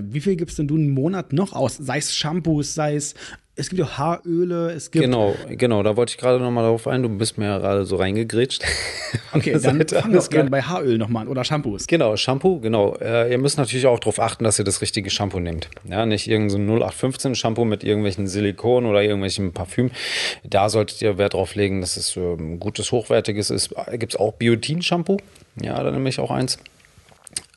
wie 0.04 0.22
viel 0.22 0.36
gibst 0.36 0.60
denn 0.60 0.68
du 0.68 0.76
einen 0.76 0.92
Monat 0.92 1.34
noch 1.34 1.54
aus? 1.54 1.78
Sei 1.78 1.98
es 1.98 2.16
Shampoos, 2.16 2.74
sei 2.74 2.96
es, 2.96 3.16
es 3.58 3.70
gibt 3.70 3.80
ja 3.80 3.98
Haaröle, 3.98 4.72
es 4.72 4.92
gibt. 4.92 5.06
Genau, 5.06 5.34
genau, 5.50 5.82
da 5.82 5.96
wollte 5.96 6.12
ich 6.12 6.18
gerade 6.18 6.44
nochmal 6.44 6.66
darauf 6.66 6.88
ein. 6.88 7.04
Du 7.04 7.10
bist 7.10 7.38
mir 7.38 7.46
ja 7.46 7.58
gerade 7.58 7.86
so 7.86 7.96
reingegrätscht. 7.96 8.64
Okay, 9.32 9.52
dann 9.52 9.62
Seite. 9.62 9.96
fang 9.96 10.12
doch 10.12 10.20
Alles 10.20 10.30
gerne 10.30 10.50
bei 10.50 10.62
Haaröl 10.62 10.98
nochmal 10.98 11.24
an 11.24 11.28
oder 11.28 11.44
Shampoos. 11.44 11.88
Genau, 11.88 12.16
Shampoo, 12.16 12.60
genau. 12.60 12.96
Äh, 13.02 13.32
ihr 13.32 13.38
müsst 13.38 13.58
natürlich 13.58 13.86
auch 13.86 14.00
darauf 14.00 14.20
achten, 14.20 14.46
dass 14.46 14.60
ihr 14.60 14.66
das 14.66 14.82
richtige 14.82 15.10
Shampoo 15.10 15.40
nehmt. 15.40 15.70
Ja, 15.90 16.06
nicht 16.06 16.28
irgendein 16.28 16.68
so 16.68 16.74
0815 16.74 17.36
Shampoo 17.36 17.66
mit 17.66 17.84
irgendwelchen 17.84 18.28
Silikon 18.28 18.86
oder 18.86 19.02
irgendwelchen 19.04 19.52
Parfüm. 19.52 19.92
Da 20.44 20.70
solltet 20.70 21.02
ihr 21.02 21.18
Wert 21.18 21.34
drauf 21.34 21.56
legen, 21.56 21.82
dass 21.82 21.98
es 21.98 22.16
ähm, 22.16 22.60
gutes, 22.60 22.92
hochwertiges 22.94 23.50
ist. 23.50 23.74
Gibt 23.92 24.14
es 24.14 24.20
auch 24.20 24.34
Biotin-Shampoo? 24.34 25.18
Ja, 25.62 25.82
da 25.82 25.92
nehme 25.92 26.08
ich 26.08 26.20
auch 26.20 26.32
eins. 26.32 26.58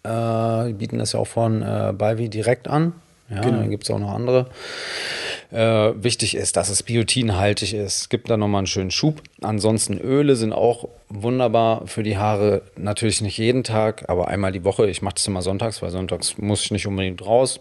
Äh, 0.05 0.69
die 0.69 0.73
bieten 0.75 0.99
das 0.99 1.12
ja 1.12 1.21
auch 1.21 1.26
von 1.26 1.62
äh, 1.62 1.93
Balvi 1.97 2.28
direkt 2.28 2.69
an. 2.69 2.93
Ja, 3.31 3.43
Genau. 3.43 3.59
dann 3.59 3.71
gibt 3.71 3.85
es 3.85 3.90
auch 3.90 3.99
noch 3.99 4.12
andere. 4.14 4.49
Äh, 5.50 5.93
wichtig 6.02 6.35
ist, 6.35 6.57
dass 6.57 6.71
es 6.71 6.83
biotinhaltig 6.83 7.75
ist. 7.75 8.00
Es 8.02 8.09
gibt 8.09 8.31
da 8.31 8.37
nochmal 8.37 8.61
einen 8.61 8.67
schönen 8.67 8.90
Schub. 8.90 9.23
Ansonsten 9.43 9.99
Öle 9.99 10.35
sind 10.37 10.52
auch 10.52 10.88
wunderbar 11.09 11.87
für 11.87 12.02
die 12.02 12.17
Haare. 12.17 12.62
Natürlich 12.76 13.21
nicht 13.21 13.37
jeden 13.38 13.64
Tag, 13.64 14.09
aber 14.09 14.28
einmal 14.28 14.52
die 14.52 14.64
Woche. 14.64 14.88
Ich 14.88 15.02
mache 15.02 15.14
das 15.14 15.26
immer 15.26 15.43
sonntags, 15.43 15.83
weil 15.83 15.90
sonntags 15.90 16.38
muss 16.38 16.64
ich 16.64 16.71
nicht 16.71 16.87
unbedingt 16.87 17.25
raus. 17.25 17.61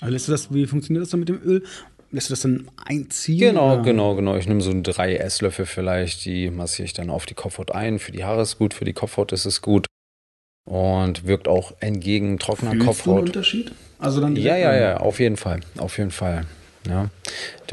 Also 0.00 0.12
lässt 0.12 0.28
du 0.28 0.32
das, 0.32 0.52
wie 0.52 0.66
funktioniert 0.66 1.02
das 1.02 1.10
dann 1.10 1.20
mit 1.20 1.28
dem 1.28 1.40
Öl? 1.44 1.64
Lässt 2.10 2.30
du 2.30 2.32
das 2.32 2.40
dann 2.42 2.68
einziehen? 2.86 3.38
Genau, 3.40 3.74
oder? 3.74 3.82
genau, 3.82 4.14
genau. 4.14 4.36
Ich 4.36 4.46
nehme 4.46 4.60
so 4.60 4.72
drei 4.82 5.16
Esslöffel 5.16 5.66
vielleicht, 5.66 6.24
die 6.24 6.50
massiere 6.50 6.86
ich 6.86 6.92
dann 6.92 7.10
auf 7.10 7.26
die 7.26 7.34
Kopfhaut 7.34 7.72
ein. 7.72 7.98
Für 7.98 8.12
die 8.12 8.24
Haare 8.24 8.42
ist 8.42 8.58
gut, 8.58 8.74
für 8.74 8.84
die 8.84 8.92
Kopfhaut 8.92 9.32
ist 9.32 9.46
es 9.46 9.62
gut. 9.62 9.86
Und 10.64 11.26
wirkt 11.26 11.46
auch 11.46 11.74
entgegen 11.80 12.38
trockener 12.38 12.70
Fühlst 12.70 12.84
du 12.84 12.90
einen 12.90 12.96
Kopfhaut. 12.96 13.28
Unterschied? 13.28 13.72
Also 13.98 14.20
dann 14.20 14.36
Ja, 14.36 14.56
ja, 14.56 14.74
ja, 14.74 14.96
auf 14.98 15.20
jeden 15.20 15.36
Fall. 15.36 15.60
Auf 15.78 15.98
jeden 15.98 16.10
Fall. 16.10 16.44
Ja. 16.88 17.08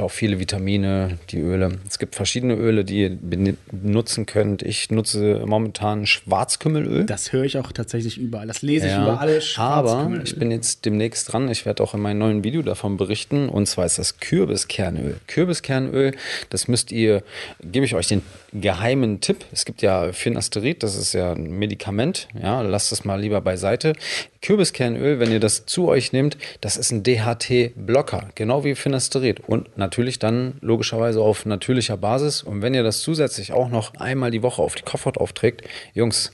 Auch 0.02 0.12
viele 0.12 0.40
Vitamine, 0.40 1.20
die 1.30 1.40
Öle. 1.40 1.78
Es 1.88 2.00
gibt 2.00 2.16
verschiedene 2.16 2.56
Öle, 2.56 2.84
die 2.84 3.02
ihr 3.02 3.18
benutzen 3.22 4.26
könnt. 4.26 4.64
Ich 4.64 4.90
nutze 4.90 5.44
momentan 5.46 6.08
Schwarzkümmelöl. 6.08 7.06
Das 7.06 7.32
höre 7.32 7.44
ich 7.44 7.58
auch 7.58 7.72
tatsächlich 7.72 8.18
überall. 8.18 8.48
Das 8.48 8.62
lese 8.62 8.88
ich 8.88 8.92
Ja, 8.92 9.04
über 9.04 9.20
alle 9.20 9.40
aber 9.58 10.10
ich 10.24 10.38
bin 10.38 10.52
jetzt 10.52 10.86
demnächst 10.86 11.32
dran. 11.32 11.50
Ich 11.50 11.66
werde 11.66 11.84
auch 11.84 11.94
in 11.94 12.02
meinem 12.02 12.18
neuen 12.18 12.44
Video 12.44 12.62
davon 12.62 12.98
berichten. 12.98 13.48
Und 13.48 13.68
zwar 13.68 13.86
ist 13.86 14.00
das 14.00 14.20
Kürbiskernöl. 14.20 15.18
Kürbiskernöl, 15.28 16.16
das 16.50 16.68
müsst 16.68 16.92
ihr, 16.92 17.24
gebe 17.64 17.86
ich 17.86 17.96
euch 17.96 18.08
den 18.08 18.24
geheimen 18.54 19.22
Tipp. 19.22 19.46
Es 19.52 19.66
gibt 19.66 19.82
ja 19.82 20.12
Finasterid, 20.14 20.84
das 20.84 20.96
ist 20.96 21.14
ja 21.14 21.34
ein 21.34 21.52
Medikament. 21.52 22.28
Ja, 22.42 22.62
lasst 22.62 22.92
das 22.92 23.06
mal 23.06 23.22
lieber 23.22 23.42
beiseite. 23.42 23.94
Kürbiskernöl, 24.42 25.20
wenn 25.20 25.32
ihr 25.32 25.40
das 25.40 25.66
zu 25.68 25.88
euch 25.88 26.14
nehmt, 26.14 26.38
das 26.62 26.76
ist 26.76 26.92
ein 26.92 27.04
DHT-Blocker, 27.04 28.30
genau 28.34 28.64
wie 28.64 28.74
Finasterid. 28.76 29.42
Und 29.48 29.78
natürlich 29.78 29.90
dann 30.19 30.54
logischerweise 30.62 31.21
auf 31.21 31.45
natürlicher 31.45 31.97
Basis. 31.97 32.43
Und 32.43 32.62
wenn 32.62 32.73
ihr 32.73 32.84
das 32.84 33.01
zusätzlich 33.01 33.54
auch 33.54 33.69
noch 33.69 33.95
einmal 33.95 34.32
die 34.32 34.43
Woche 34.43 34.62
auf 34.62 34.75
die 34.75 34.84
Kopfhaut 34.84 35.17
aufträgt, 35.17 35.67
Jungs, 35.93 36.32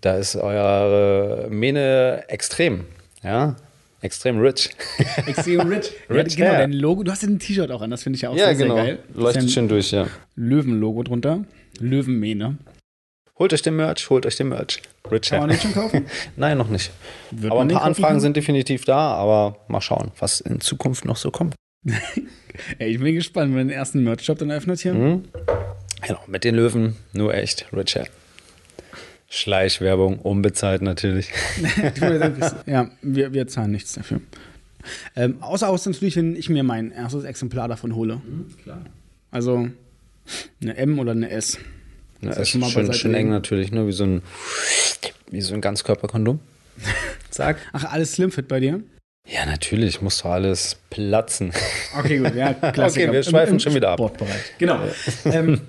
da 0.00 0.16
ist 0.16 0.36
eure 0.36 1.48
Mähne 1.50 2.24
extrem. 2.28 2.84
Ja, 3.22 3.56
extrem 4.00 4.40
rich. 4.40 4.70
Extreme 5.26 5.70
Rich. 5.70 5.92
ja, 6.08 6.14
Rich 6.14 6.36
genau, 6.36 6.50
Hair. 6.50 6.58
dein 6.58 6.72
Logo. 6.72 7.02
Du 7.02 7.10
hast 7.10 7.22
ja 7.22 7.28
ein 7.28 7.38
T-Shirt 7.38 7.70
auch 7.70 7.82
an, 7.82 7.90
das 7.90 8.02
finde 8.02 8.16
ich 8.16 8.22
ja 8.22 8.30
auch 8.30 8.36
ja, 8.36 8.46
sehr, 8.46 8.54
genau. 8.54 8.76
sehr 8.76 8.84
geil. 8.84 8.98
Ja 9.14 9.20
Leuchtet 9.20 9.50
schön 9.50 9.68
durch, 9.68 9.90
ja. 9.90 10.06
Löwenlogo 10.36 11.02
drunter. 11.02 11.44
Löwenmähne. 11.78 12.56
Holt 13.38 13.54
euch 13.54 13.62
den 13.62 13.76
Merch, 13.76 14.10
holt 14.10 14.26
euch 14.26 14.36
den 14.36 14.50
Merch. 14.50 14.82
Rich 15.10 15.30
Kann 15.30 15.40
man 15.40 15.50
den 15.50 15.58
schon 15.58 15.72
kaufen? 15.72 16.06
Nein, 16.36 16.58
noch 16.58 16.68
nicht. 16.68 16.90
Wird 17.30 17.52
aber 17.52 17.62
ein 17.62 17.68
paar 17.68 17.82
Anfragen 17.82 18.20
sind 18.20 18.36
definitiv 18.36 18.84
da, 18.84 19.14
aber 19.14 19.56
mal 19.68 19.80
schauen, 19.80 20.12
was 20.18 20.40
in 20.40 20.60
Zukunft 20.60 21.04
noch 21.06 21.16
so 21.16 21.30
kommt. 21.30 21.54
Ey, 22.78 22.90
ich 22.92 22.98
bin 23.00 23.14
gespannt, 23.14 23.50
wenn 23.50 23.58
man 23.58 23.68
den 23.68 23.76
ersten 23.76 24.02
Merch-Shop 24.04 24.38
dann 24.38 24.50
öffnet 24.50 24.80
hier. 24.80 24.94
Mhm. 24.94 25.24
Genau, 26.06 26.20
mit 26.26 26.44
den 26.44 26.54
Löwen 26.54 26.96
nur 27.12 27.34
echt. 27.34 27.66
Rich 27.72 27.96
Hair. 27.96 28.06
Schleichwerbung, 29.28 30.18
unbezahlt 30.18 30.82
natürlich. 30.82 31.30
Ich 31.94 32.00
würde 32.00 32.18
sagen, 32.18 32.36
das- 32.40 32.56
ja, 32.66 32.90
wir, 33.02 33.32
wir 33.32 33.46
zahlen 33.46 33.70
nichts 33.70 33.92
dafür. 33.94 34.20
Ähm, 35.14 35.42
außer 35.42 35.68
aus 35.68 35.86
natürlich, 35.86 36.16
wenn 36.16 36.36
ich 36.36 36.48
mir 36.48 36.62
mein 36.62 36.90
erstes 36.90 37.24
Exemplar 37.24 37.68
davon 37.68 37.94
hole. 37.94 38.20
Klar. 38.62 38.84
Also 39.30 39.68
eine 40.62 40.76
M 40.76 40.98
oder 40.98 41.12
eine 41.12 41.30
S. 41.30 41.58
Ja, 42.22 42.28
Das 42.30 42.38
ist 42.40 42.48
schon 42.50 42.64
schön, 42.64 42.92
schön 42.92 43.14
eng 43.14 43.28
natürlich, 43.30 43.72
ne? 43.72 43.86
wie 43.86 43.92
so 43.92 44.04
ein, 44.04 44.22
wie 45.30 45.40
so 45.40 45.54
ein 45.54 45.60
Ganzkörperkondom. 45.60 46.40
Zack. 47.30 47.58
Ach, 47.72 47.84
alles 47.92 48.12
Slimfit 48.12 48.48
bei 48.48 48.60
dir? 48.60 48.82
Ja, 49.26 49.46
natürlich, 49.46 50.00
muss 50.00 50.18
doch 50.18 50.30
alles 50.30 50.76
platzen. 50.90 51.52
Okay, 51.96 52.18
gut, 52.18 52.34
ja, 52.34 52.52
Klassiker. 52.72 53.06
Okay, 53.06 53.12
wir 53.12 53.22
schweifen 53.22 53.60
schon 53.60 53.74
wieder 53.74 53.90
ab. 53.90 53.98
Sportbereich. 53.98 54.58
Genau. 54.58 54.80
ähm, 55.26 55.60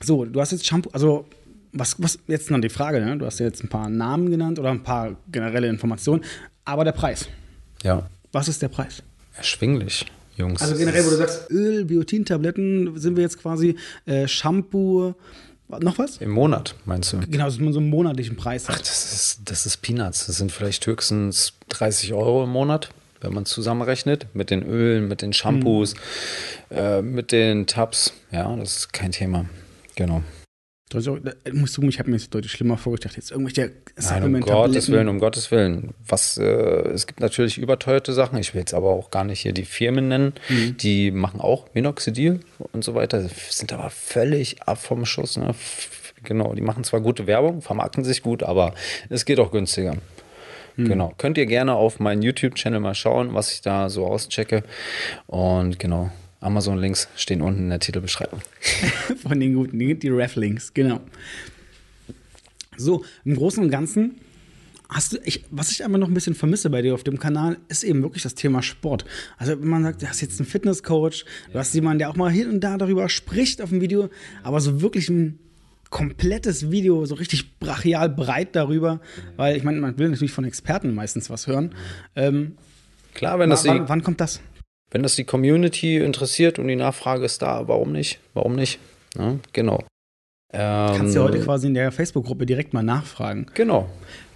so, 0.00 0.24
du 0.24 0.40
hast 0.40 0.52
jetzt 0.52 0.66
Shampoo, 0.66 0.90
also 0.92 1.26
was, 1.72 2.00
was 2.02 2.18
jetzt 2.26 2.50
noch 2.50 2.60
die 2.60 2.68
Frage, 2.68 3.00
ne? 3.00 3.16
Du 3.18 3.26
hast 3.26 3.40
ja 3.40 3.46
jetzt 3.46 3.62
ein 3.62 3.68
paar 3.68 3.88
Namen 3.88 4.30
genannt 4.30 4.58
oder 4.58 4.70
ein 4.70 4.82
paar 4.82 5.16
generelle 5.30 5.68
Informationen, 5.68 6.22
aber 6.64 6.84
der 6.84 6.92
Preis. 6.92 7.28
Ja, 7.82 8.08
Was 8.30 8.48
ist 8.48 8.62
der 8.62 8.68
Preis? 8.68 9.02
erschwinglich, 9.34 10.04
Jungs. 10.36 10.60
Also 10.60 10.76
generell, 10.76 11.04
wo 11.06 11.10
du 11.10 11.16
sagst, 11.16 11.50
Öl, 11.50 11.86
Biotin-Tabletten, 11.86 12.98
sind 12.98 13.16
wir 13.16 13.22
jetzt 13.22 13.40
quasi 13.40 13.76
äh, 14.04 14.28
Shampoo, 14.28 15.14
noch 15.80 15.98
was? 15.98 16.18
Im 16.18 16.30
Monat, 16.30 16.74
meinst 16.84 17.12
du? 17.12 17.20
Genau, 17.20 17.44
dass 17.46 17.58
man 17.58 17.72
so 17.72 17.80
einen 17.80 17.90
monatlichen 17.90 18.36
Preis 18.36 18.64
Ach, 18.68 18.74
hat. 18.74 18.80
das 18.80 19.12
ist, 19.12 19.40
das 19.44 19.66
ist 19.66 19.78
Peanuts. 19.78 20.26
Das 20.26 20.36
sind 20.36 20.52
vielleicht 20.52 20.86
höchstens 20.86 21.54
30 21.70 22.12
Euro 22.14 22.44
im 22.44 22.50
Monat, 22.50 22.90
wenn 23.20 23.32
man 23.32 23.46
zusammenrechnet. 23.46 24.26
Mit 24.34 24.50
den 24.50 24.62
Ölen, 24.62 25.08
mit 25.08 25.22
den 25.22 25.32
Shampoos, 25.32 25.94
äh, 26.70 27.02
mit 27.02 27.32
den 27.32 27.66
Tabs. 27.66 28.12
Ja, 28.30 28.54
das 28.56 28.76
ist 28.76 28.92
kein 28.92 29.12
Thema. 29.12 29.46
Genau. 29.94 30.22
Du 30.92 30.98
hast 30.98 31.08
auch- 31.08 31.18
da 31.22 31.32
musst 31.52 31.76
du, 31.76 31.82
ich 31.88 31.98
habe 31.98 32.10
mir 32.10 32.16
das 32.16 32.28
deutlich 32.30 32.52
schlimmer 32.52 32.76
vorgestellt. 32.76 33.16
Jetzt 33.16 33.30
irgendwelche 33.30 33.72
Nein, 33.96 34.22
um. 34.34 34.40
Gottes 34.40 34.90
Willen, 34.90 35.08
um 35.08 35.18
Gottes 35.18 35.50
Willen. 35.50 35.94
Was, 36.06 36.36
äh, 36.36 36.44
es 36.44 37.06
gibt 37.06 37.20
natürlich 37.20 37.58
überteuerte 37.58 38.12
Sachen. 38.12 38.38
Ich 38.38 38.54
will 38.54 38.60
jetzt 38.60 38.74
aber 38.74 38.90
auch 38.90 39.10
gar 39.10 39.24
nicht 39.24 39.40
hier 39.40 39.52
die 39.52 39.64
Firmen 39.64 40.08
nennen. 40.08 40.34
Die 40.80 41.10
machen 41.10 41.40
auch 41.40 41.66
Minoxidil 41.74 42.40
und 42.72 42.84
so 42.84 42.94
weiter, 42.94 43.26
sind 43.50 43.72
aber 43.72 43.90
völlig 43.90 44.62
ab 44.62 44.78
vom 44.78 45.04
Schuss. 45.06 45.36
Ne? 45.36 45.54
Genau, 46.24 46.54
die 46.54 46.62
machen 46.62 46.84
zwar 46.84 47.00
gute 47.00 47.26
Werbung, 47.26 47.62
vermarkten 47.62 48.04
sich 48.04 48.22
gut, 48.22 48.42
aber 48.42 48.74
es 49.08 49.24
geht 49.24 49.40
auch 49.40 49.50
günstiger. 49.50 49.96
Genau. 50.76 51.12
Könnt 51.18 51.36
ihr 51.36 51.44
gerne 51.46 51.74
auf 51.74 52.00
meinen 52.00 52.22
YouTube-Channel 52.22 52.80
mal 52.80 52.94
schauen, 52.94 53.34
was 53.34 53.52
ich 53.52 53.60
da 53.60 53.90
so 53.90 54.06
auschecke. 54.06 54.62
Und 55.26 55.78
genau, 55.78 56.10
Amazon-Links 56.42 57.08
stehen 57.16 57.40
unten 57.40 57.60
in 57.60 57.68
der 57.70 57.80
Titelbeschreibung. 57.80 58.40
Von 59.22 59.40
den 59.40 59.54
guten, 59.54 59.78
die, 59.78 59.98
die 59.98 60.10
Rafflings, 60.10 60.74
genau. 60.74 61.00
So, 62.76 63.04
im 63.24 63.36
Großen 63.36 63.62
und 63.62 63.70
Ganzen 63.70 64.16
hast 64.88 65.12
du, 65.12 65.18
ich, 65.24 65.44
was 65.50 65.70
ich 65.70 65.84
einfach 65.84 65.98
noch 65.98 66.08
ein 66.08 66.14
bisschen 66.14 66.34
vermisse 66.34 66.68
bei 66.70 66.82
dir 66.82 66.94
auf 66.94 67.04
dem 67.04 67.18
Kanal, 67.18 67.58
ist 67.68 67.84
eben 67.84 68.02
wirklich 68.02 68.22
das 68.22 68.34
Thema 68.34 68.62
Sport. 68.62 69.04
Also 69.38 69.60
wenn 69.60 69.68
man 69.68 69.82
sagt, 69.82 70.02
du 70.02 70.08
hast 70.08 70.20
jetzt 70.20 70.38
einen 70.38 70.48
Fitnesscoach, 70.48 71.24
du 71.52 71.58
hast 71.58 71.74
jemanden, 71.74 72.00
der 72.00 72.10
auch 72.10 72.16
mal 72.16 72.30
hier 72.30 72.48
und 72.48 72.60
da 72.60 72.76
darüber 72.76 73.08
spricht 73.08 73.62
auf 73.62 73.70
dem 73.70 73.80
Video, 73.80 74.10
aber 74.42 74.60
so 74.60 74.82
wirklich 74.82 75.08
ein 75.08 75.38
komplettes 75.90 76.70
Video, 76.70 77.04
so 77.04 77.14
richtig 77.14 77.58
brachial 77.58 78.08
breit 78.08 78.56
darüber, 78.56 79.00
weil 79.36 79.56
ich 79.56 79.62
meine, 79.62 79.80
man 79.80 79.98
will 79.98 80.08
natürlich 80.08 80.32
von 80.32 80.44
Experten 80.44 80.94
meistens 80.94 81.28
was 81.30 81.46
hören. 81.46 81.74
Ähm, 82.16 82.56
Klar, 83.14 83.38
wenn 83.38 83.50
das, 83.50 83.66
wann, 83.66 83.88
wann 83.88 84.02
kommt 84.02 84.20
das? 84.20 84.40
Wenn 84.92 85.02
das 85.02 85.16
die 85.16 85.24
Community 85.24 85.96
interessiert 85.96 86.58
und 86.58 86.68
die 86.68 86.76
Nachfrage 86.76 87.24
ist 87.24 87.42
da, 87.42 87.66
warum 87.66 87.92
nicht? 87.92 88.20
Warum 88.34 88.54
nicht? 88.54 88.78
Ja, 89.18 89.36
genau. 89.52 89.82
Kannst 90.52 91.14
du 91.14 91.20
ja 91.20 91.26
Ähm, 91.26 91.32
heute 91.32 91.42
quasi 91.44 91.66
in 91.66 91.74
der 91.74 91.90
Facebook-Gruppe 91.92 92.44
direkt 92.44 92.74
mal 92.74 92.82
nachfragen. 92.82 93.46
Genau, 93.54 93.88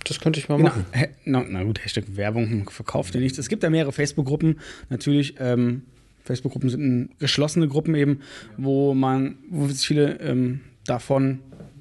das 0.05 0.19
könnte 0.19 0.41
ich 0.41 0.49
mal 0.49 0.57
Genau. 0.57 0.71
machen. 0.71 0.87
Na, 1.27 1.45
na 1.47 1.63
gut, 1.63 1.85
Hashtag 1.85 2.05
Werbung 2.17 2.69
verkauft 2.71 3.15
ihr 3.15 3.21
nichts. 3.21 3.37
Es 3.39 3.49
gibt 3.51 3.63
ja 3.63 3.69
mehrere 3.71 3.93
Facebook-Gruppen. 3.93 4.59
Natürlich, 4.89 5.35
ähm, 5.41 5.83
Facebook-Gruppen 6.25 6.71
sind 6.71 7.11
geschlossene 7.19 7.69
Gruppen 7.69 7.95
eben, 7.95 8.21
wo 8.57 8.95
man, 8.95 9.37
wo 9.51 9.67
sich 9.69 9.87
viele 9.87 10.19
ähm, 10.21 10.63
davon 10.87 11.41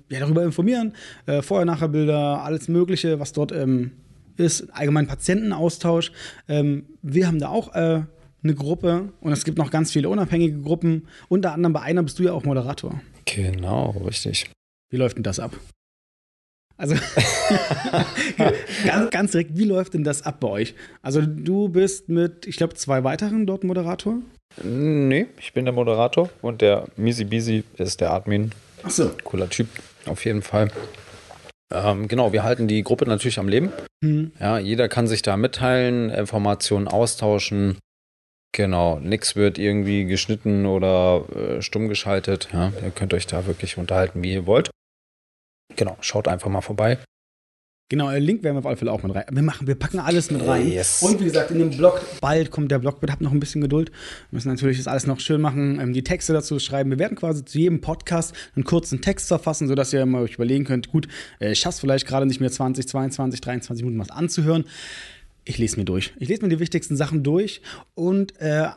ja, 0.09 0.19
darüber 0.19 0.43
informieren. 0.43 0.93
Äh, 1.27 1.41
Vorher-Nachher-Bilder, 1.41 2.43
alles 2.43 2.67
Mögliche, 2.67 3.19
was 3.21 3.31
dort 3.31 3.53
ähm, 3.53 3.91
ist. 4.37 4.67
Allgemein 4.73 5.07
Patientenaustausch. 5.07 6.11
Ähm, 6.49 6.85
wir 7.01 7.25
haben 7.27 7.39
da 7.39 7.47
auch 7.47 7.73
äh, 7.73 8.01
eine 8.45 8.55
Gruppe 8.55 9.09
und 9.19 9.33
es 9.33 9.43
gibt 9.43 9.57
noch 9.57 9.71
ganz 9.71 9.91
viele 9.91 10.07
unabhängige 10.07 10.61
Gruppen. 10.61 11.07
Unter 11.27 11.51
anderem 11.51 11.73
bei 11.73 11.81
einer 11.81 12.03
bist 12.03 12.19
du 12.19 12.23
ja 12.23 12.31
auch 12.31 12.43
Moderator. 12.43 13.01
Genau, 13.25 13.89
richtig. 14.05 14.49
Wie 14.89 14.97
läuft 14.97 15.17
denn 15.17 15.23
das 15.23 15.39
ab? 15.39 15.51
Also, 16.77 16.95
ganz, 18.85 19.09
ganz 19.09 19.31
direkt, 19.31 19.57
wie 19.57 19.63
läuft 19.63 19.93
denn 19.93 20.03
das 20.03 20.23
ab 20.23 20.41
bei 20.41 20.47
euch? 20.47 20.75
Also, 21.01 21.21
du 21.21 21.69
bist 21.69 22.09
mit, 22.09 22.45
ich 22.47 22.57
glaube, 22.57 22.75
zwei 22.75 23.03
weiteren 23.03 23.45
dort 23.45 23.63
Moderator. 23.63 24.17
Nee, 24.61 25.27
ich 25.39 25.53
bin 25.53 25.65
der 25.65 25.73
Moderator 25.73 26.29
und 26.41 26.61
der 26.61 26.87
Misi 26.97 27.23
Bisi 27.23 27.63
ist 27.77 28.01
der 28.01 28.11
Admin. 28.11 28.51
Ach 28.83 28.89
so. 28.89 29.11
Cooler 29.23 29.49
Typ, 29.49 29.67
auf 30.05 30.25
jeden 30.25 30.41
Fall. 30.41 30.69
Ähm, 31.73 32.07
genau, 32.07 32.31
wir 32.31 32.43
halten 32.43 32.67
die 32.67 32.83
Gruppe 32.83 33.05
natürlich 33.05 33.39
am 33.39 33.47
Leben. 33.47 33.71
Hm. 34.03 34.31
Ja, 34.39 34.59
jeder 34.59 34.87
kann 34.87 35.07
sich 35.07 35.21
da 35.21 35.35
mitteilen, 35.37 36.09
Informationen 36.09 36.87
austauschen. 36.87 37.77
Genau, 38.55 38.99
nichts 38.99 39.35
wird 39.35 39.57
irgendwie 39.57 40.05
geschnitten 40.05 40.65
oder 40.65 41.25
äh, 41.35 41.61
stumm 41.61 41.89
geschaltet. 41.89 42.47
Ja, 42.53 42.71
ihr 42.81 42.91
könnt 42.91 43.13
euch 43.13 43.27
da 43.27 43.47
wirklich 43.47 43.77
unterhalten, 43.77 44.23
wie 44.23 44.31
ihr 44.31 44.45
wollt. 44.45 44.69
Genau, 45.75 45.97
schaut 45.99 46.29
einfach 46.29 46.49
mal 46.49 46.61
vorbei. 46.61 46.97
Genau, 47.89 48.09
äh, 48.09 48.17
Link 48.17 48.43
werden 48.43 48.55
wir 48.55 48.59
auf 48.59 48.65
alle 48.65 48.77
Fälle 48.77 48.93
auch 48.93 49.03
mit 49.03 49.13
rein. 49.13 49.25
Wir 49.29 49.41
machen, 49.41 49.67
wir 49.67 49.75
packen 49.75 49.99
alles 49.99 50.31
mit 50.31 50.47
rein. 50.47 50.69
Yes. 50.69 51.03
Und 51.03 51.19
wie 51.19 51.25
gesagt, 51.25 51.51
in 51.51 51.59
dem 51.59 51.69
Blog, 51.69 51.99
bald 52.21 52.49
kommt 52.49 52.71
der 52.71 52.79
Blog, 52.79 53.01
bitte 53.01 53.11
habt 53.11 53.21
noch 53.21 53.33
ein 53.33 53.41
bisschen 53.41 53.59
Geduld. 53.59 53.89
Wir 53.89 54.37
müssen 54.37 54.47
natürlich 54.47 54.77
das 54.77 54.87
alles 54.87 55.05
noch 55.05 55.19
schön 55.19 55.41
machen, 55.41 55.81
ähm, 55.81 55.91
die 55.91 56.05
Texte 56.05 56.31
dazu 56.31 56.57
schreiben. 56.57 56.89
Wir 56.89 56.97
werden 56.97 57.17
quasi 57.17 57.43
zu 57.43 57.59
jedem 57.59 57.81
Podcast 57.81 58.33
einen 58.55 58.63
kurzen 58.63 59.01
Text 59.01 59.27
verfassen, 59.27 59.67
sodass 59.67 59.91
ihr 59.91 60.05
mal 60.05 60.21
euch 60.21 60.35
überlegen 60.35 60.63
könnt, 60.63 60.89
gut, 60.89 61.09
äh, 61.41 61.51
ich 61.51 61.59
schaff's 61.59 61.81
vielleicht 61.81 62.07
gerade 62.07 62.25
nicht 62.25 62.39
mehr 62.39 62.51
20, 62.51 62.87
22, 62.87 63.41
23 63.41 63.83
Minuten 63.83 63.99
was 63.99 64.11
anzuhören. 64.11 64.63
Ich 65.45 65.57
lese 65.59 65.77
mir 65.77 65.85
durch. 65.85 66.13
Ich 66.19 66.27
lese 66.27 66.41
mir 66.41 66.49
die 66.49 66.59
wichtigsten 66.59 66.95
Sachen 66.95 67.23
durch 67.23 67.61
und 67.93 68.39
äh, 68.41 68.67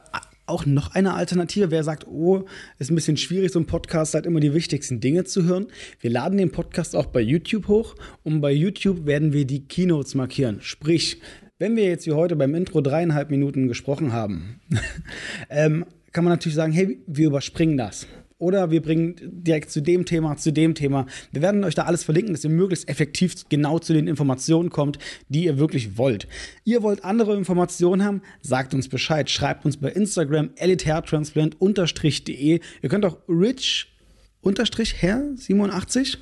auch 0.49 0.67
noch 0.67 0.95
eine 0.95 1.15
Alternative, 1.15 1.71
wer 1.71 1.85
sagt, 1.85 2.07
oh, 2.07 2.45
ist 2.79 2.91
ein 2.91 2.95
bisschen 2.95 3.17
schwierig, 3.17 3.53
so 3.53 3.59
ein 3.59 3.67
Podcast 3.67 4.15
halt 4.15 4.27
immer 4.27 4.41
die 4.41 4.55
wichtigsten 4.55 5.01
Dinge 5.01 5.25
zu 5.25 5.45
hören. 5.45 5.69
Wir 6.01 6.11
laden 6.11 6.39
den 6.39 6.53
Podcast 6.53 6.97
auch 6.97 7.07
bei 7.07 7.21
YouTube 7.21 7.69
hoch 7.69 7.95
und 8.23 8.41
bei 8.41 8.53
YouTube 8.53 9.07
werden 9.07 9.33
wir 9.33 9.47
die 9.47 9.67
Keynotes 9.67 10.15
markieren. 10.15 10.59
Sprich, 10.61 11.21
wenn 11.59 11.77
wir 11.77 11.85
jetzt 11.85 12.07
wie 12.07 12.13
heute 12.13 12.37
beim 12.37 12.55
Intro 12.55 12.81
dreieinhalb 12.81 13.31
Minuten 13.31 13.69
gesprochen 13.69 14.13
haben, 14.13 14.61
ähm, 15.51 15.85
kann 16.13 16.25
man 16.25 16.33
natürlich 16.33 16.57
sagen, 16.57 16.73
hey, 16.73 16.99
wir 17.07 17.27
überspringen 17.27 17.77
das. 17.77 18.07
Oder 18.39 18.71
wir 18.71 18.81
bringen 18.81 19.17
direkt 19.21 19.73
zu 19.73 19.83
dem 19.83 20.05
Thema, 20.05 20.37
zu 20.37 20.53
dem 20.53 20.77
Thema. 20.77 21.07
Wir 21.33 21.43
werden 21.43 21.65
euch 21.65 21.75
da 21.75 21.83
alles 21.85 22.05
verlinken, 22.05 22.35
dass 22.35 22.45
ihr 22.45 22.51
möglichst 22.51 22.89
effektiv 22.89 23.49
genau 23.49 23.81
zu 23.81 23.93
den 23.93 24.07
Informationen 24.07 24.71
kommt, 24.71 25.01
die 25.29 25.43
ihr 25.45 25.59
wirklich 25.59 25.99
wollt. 25.99 26.29
Ihr 26.65 26.85
wollt 26.85 27.05
andere 27.05 27.37
Informationen 27.37 28.05
haben, 28.05 28.23
sagt 28.41 28.75
uns 28.75 28.89
Bescheid. 28.89 29.29
Schreibt 29.29 29.65
uns 29.65 29.77
bei 29.77 29.91
Instagram 29.91 30.51
elitärtransplant-de. 30.55 32.61
Ihr 32.83 32.89
könnt 32.89 33.05
auch 33.05 33.19
rich-her87 33.29 36.19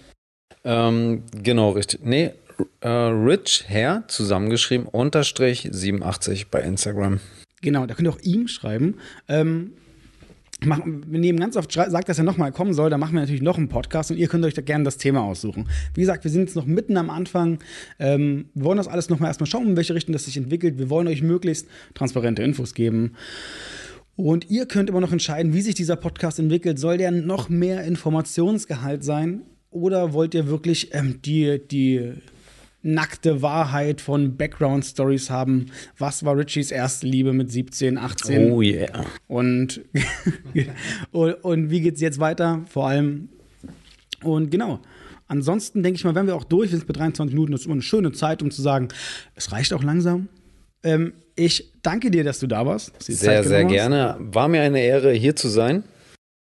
Ähm, 0.65 1.23
genau, 1.43 1.71
richtig. 1.71 2.01
Nee, 2.03 2.31
äh, 2.81 2.89
Rich 2.89 3.67
Hair 3.69 4.05
zusammengeschrieben, 4.09 4.87
unterstrich 4.87 5.69
87 5.71 6.49
bei 6.49 6.63
Instagram. 6.63 7.21
Genau, 7.61 7.85
da 7.87 7.95
könnt 7.95 8.09
ihr 8.09 8.13
auch 8.13 8.23
ihm 8.23 8.49
schreiben. 8.49 8.95
Ähm, 9.29 9.75
machen, 10.65 11.05
wir 11.07 11.19
nehmen 11.19 11.39
ganz 11.39 11.57
oft, 11.57 11.71
sagt, 11.73 12.09
dass 12.09 12.19
er 12.19 12.25
nochmal 12.25 12.53
kommen 12.53 12.73
soll, 12.73 12.89
dann 12.89 13.01
machen 13.01 13.15
wir 13.15 13.21
natürlich 13.21 13.43
noch 13.43 13.59
einen 13.59 13.69
Podcast 13.69 14.11
und 14.11 14.17
ihr 14.17 14.29
könnt 14.29 14.45
euch 14.45 14.55
da 14.55 14.63
gerne 14.63 14.85
das 14.85 14.97
Thema 14.97 15.23
aussuchen. 15.23 15.69
Wie 15.95 16.01
gesagt, 16.01 16.25
wir 16.25 16.31
sind 16.31 16.43
jetzt 16.43 16.57
noch 16.57 16.67
mitten 16.67 16.97
am 16.97 17.11
Anfang. 17.11 17.59
Ähm, 17.99 18.47
wir 18.55 18.65
wollen 18.65 18.79
das 18.79 18.89
alles 18.89 19.11
nochmal 19.11 19.29
erstmal 19.29 19.47
schauen, 19.47 19.69
in 19.69 19.77
welche 19.77 19.95
Richtung 19.95 20.13
das 20.13 20.25
sich 20.25 20.37
entwickelt. 20.37 20.79
Wir 20.79 20.89
wollen 20.89 21.09
euch 21.09 21.23
möglichst 21.23 21.69
transparente 21.95 22.43
Infos 22.43 22.75
geben. 22.75 23.13
Und 24.17 24.51
ihr 24.51 24.65
könnt 24.67 24.89
immer 24.89 25.01
noch 25.01 25.13
entscheiden, 25.13 25.53
wie 25.53 25.61
sich 25.61 25.75
dieser 25.75 25.97
Podcast 25.97 26.39
entwickelt. 26.39 26.79
Soll 26.79 26.97
der 26.97 27.11
noch 27.11 27.51
mehr 27.51 27.85
Informationsgehalt 27.85 29.05
sein? 29.05 29.43
Oder 29.71 30.15
wollt 30.15 30.35
ihr 30.35 30.49
wirklich 30.49 30.95
ähm, 30.95 31.21
die, 31.23 31.61
die 31.71 32.15
nackte 32.87 33.43
Wahrheit 33.43 34.01
von 34.01 34.37
Background-Stories 34.37 35.31
haben? 35.31 35.67
Was 35.99 36.25
war 36.25 36.37
Richies 36.37 36.71
erste 36.71 37.07
Liebe 37.07 37.33
mit 37.33 37.51
17, 37.51 37.99
18? 37.99 38.51
Oh 38.51 38.63
yeah. 38.63 39.05
Und, 39.29 39.83
und, 41.11 41.33
und 41.45 41.71
wie 41.71 41.81
geht's 41.81 42.01
jetzt 42.01 42.21
weiter? 42.21 42.65
Vor 42.69 42.89
allem. 42.89 43.29
Und 44.23 44.51
genau. 44.51 44.81
Ansonsten 45.29 45.83
denke 45.83 45.97
ich 45.97 46.05
mal, 46.05 46.15
wenn 46.15 46.27
wir 46.27 46.37
auch 46.37 46.45
durch. 46.45 46.71
Sind 46.71 46.87
bei 46.87 46.93
23 46.93 47.35
Minuten. 47.35 47.53
Das 47.53 47.63
ist 47.63 47.67
immer 47.67 47.75
eine 47.75 47.83
schöne 47.83 48.13
Zeit, 48.13 48.43
um 48.43 48.51
zu 48.51 48.63
sagen, 48.63 48.89
es 49.35 49.53
reicht 49.53 49.73
auch 49.73 49.83
langsam. 49.83 50.29
Ähm, 50.83 51.15
ich 51.35 51.73
danke 51.83 52.11
dir, 52.11 52.25
dass 52.25 52.39
du 52.39 52.47
da 52.47 52.65
warst. 52.65 52.93
du 53.07 53.13
Sehr, 53.13 53.43
sehr 53.43 53.65
gerne. 53.65 54.17
War 54.21 54.49
mir 54.49 54.63
eine 54.63 54.81
Ehre, 54.81 55.13
hier 55.13 55.35
zu 55.35 55.49
sein. 55.49 55.83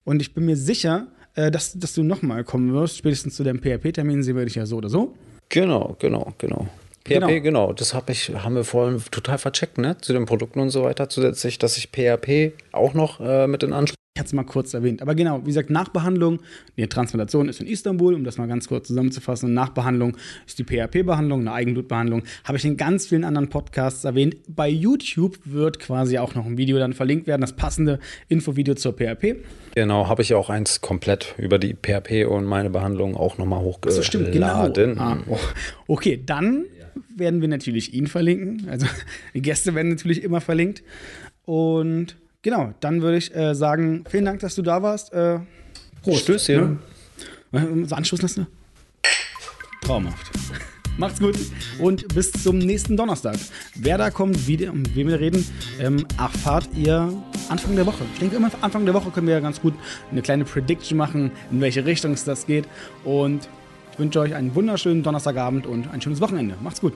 Und 0.04 0.22
ich 0.22 0.34
bin 0.34 0.46
mir 0.46 0.56
sicher, 0.56 1.08
äh, 1.36 1.52
dass, 1.52 1.78
dass 1.78 1.94
du 1.94 2.04
nochmal 2.04 2.44
kommen 2.44 2.74
wirst. 2.74 2.98
Spätestens 2.98 3.36
zu 3.36 3.44
deinem 3.44 3.60
PHP-Termin 3.60 4.24
sehen 4.24 4.36
wir 4.36 4.46
dich 4.46 4.56
ja 4.56 4.66
so 4.66 4.78
oder 4.78 4.90
so. 4.90 5.16
Genau, 5.52 5.96
genau, 6.00 6.34
genau. 6.38 6.68
PHP, 7.04 7.10
Genau. 7.10 7.28
genau. 7.42 7.74
Das 7.74 7.94
hab 7.94 8.10
ich, 8.10 8.30
haben 8.34 8.56
wir 8.56 8.64
vorhin 8.64 9.04
total 9.12 9.38
vercheckt, 9.38 9.78
ne? 9.78 9.98
Zu 10.00 10.14
den 10.14 10.26
Produkten 10.26 10.60
und 10.60 10.70
so 10.70 10.84
weiter. 10.84 11.10
Zusätzlich, 11.10 11.60
dass 11.60 11.78
ich 11.78 11.90
PHP 11.90 12.54
auch 12.72 12.94
noch 12.94 13.20
äh, 13.20 13.48
mit 13.48 13.62
in 13.64 13.74
Anspruch. 13.74 13.96
Ich 14.14 14.20
hatte 14.20 14.28
es 14.28 14.34
mal 14.34 14.44
kurz 14.44 14.74
erwähnt. 14.74 15.02
Aber 15.02 15.16
genau, 15.16 15.40
wie 15.44 15.48
gesagt, 15.48 15.70
Nachbehandlung, 15.70 16.42
die 16.76 16.86
Transplantation 16.86 17.48
ist 17.48 17.62
in 17.62 17.68
Istanbul, 17.68 18.14
um 18.14 18.26
das 18.26 18.38
mal 18.38 18.46
ganz 18.46 18.68
kurz 18.68 18.88
zusammenzufassen. 18.88 19.48
Und 19.48 19.54
Nachbehandlung 19.54 20.18
ist 20.46 20.60
die 20.60 20.66
PHP-Behandlung, 20.66 21.40
eine 21.40 21.54
Eigenblutbehandlung. 21.54 22.24
Habe 22.44 22.58
ich 22.58 22.66
in 22.66 22.76
ganz 22.76 23.08
vielen 23.08 23.24
anderen 23.24 23.48
Podcasts 23.48 24.04
erwähnt. 24.04 24.36
Bei 24.50 24.68
YouTube 24.68 25.40
wird 25.46 25.80
quasi 25.80 26.18
auch 26.18 26.36
noch 26.36 26.46
ein 26.46 26.58
Video 26.58 26.78
dann 26.78 26.92
verlinkt 26.92 27.26
werden, 27.26 27.40
das 27.40 27.56
passende 27.56 28.00
Infovideo 28.28 28.76
zur 28.76 28.98
PHP. 28.98 29.46
Genau, 29.76 30.10
habe 30.10 30.24
ich 30.24 30.34
auch 30.34 30.50
eins 30.50 30.82
komplett 30.82 31.34
über 31.38 31.58
die 31.58 31.74
PHP 31.74 32.26
und 32.30 32.44
meine 32.44 32.70
Behandlung 32.70 33.16
auch 33.16 33.38
nochmal 33.38 33.62
hochgeladen. 33.62 33.96
So 33.96 34.06
stimmt, 34.06 34.34
genau. 34.34 34.70
Ah, 34.98 35.20
oh. 35.30 35.40
Okay, 35.88 36.22
dann 36.26 36.66
werden 37.16 37.40
wir 37.40 37.48
natürlich 37.48 37.94
ihn 37.94 38.08
verlinken. 38.08 38.68
Also 38.70 38.88
die 39.34 39.42
Gäste 39.42 39.74
werden 39.74 39.88
natürlich 39.88 40.22
immer 40.22 40.42
verlinkt. 40.42 40.84
Und 41.46 42.18
genau, 42.42 42.74
dann 42.80 43.02
würde 43.02 43.18
ich 43.18 43.36
äh, 43.36 43.54
sagen, 43.54 44.04
vielen 44.10 44.26
Dank, 44.26 44.40
dass 44.40 44.56
du 44.56 44.62
da 44.62 44.82
warst. 44.82 45.14
Äh, 45.14 45.40
Prost. 46.04 46.24
Stößchen. 46.24 46.80
Ne? 47.52 47.86
So 47.86 47.96
anstoßen 47.96 48.24
lassen? 48.24 48.48
Traumhaft. 49.82 50.32
Macht's 50.98 51.20
gut 51.20 51.38
und 51.80 52.14
bis 52.14 52.32
zum 52.32 52.58
nächsten 52.58 52.98
Donnerstag. 52.98 53.38
Wer 53.76 53.98
da 53.98 54.10
kommt, 54.10 54.48
wie, 54.48 54.68
um 54.68 54.84
wen 54.94 55.08
wir 55.08 55.20
reden, 55.20 55.48
ähm, 55.80 56.06
erfahrt 56.18 56.68
ihr 56.76 57.12
Anfang 57.50 57.76
der 57.76 57.86
Woche. 57.86 58.04
Ich 58.14 58.20
denke, 58.20 58.36
immer 58.36 58.52
Anfang 58.62 58.86
der 58.86 58.94
Woche 58.94 59.10
können 59.10 59.28
wir 59.28 59.34
ja 59.34 59.40
ganz 59.40 59.62
gut 59.62 59.74
eine 60.12 60.22
kleine 60.22 60.44
Prediction 60.44 60.98
machen, 60.98 61.32
in 61.50 61.62
welche 61.62 61.86
Richtung 61.86 62.12
es 62.12 62.24
das 62.24 62.46
geht. 62.46 62.68
Und 63.04 63.48
ich 63.94 64.00
wünsche 64.00 64.20
euch 64.20 64.36
einen 64.36 64.54
wunderschönen 64.54 65.02
Donnerstagabend 65.02 65.66
und 65.66 65.90
ein 65.92 66.02
schönes 66.02 66.20
Wochenende. 66.20 66.56
Macht's 66.62 66.82
gut. 66.82 66.94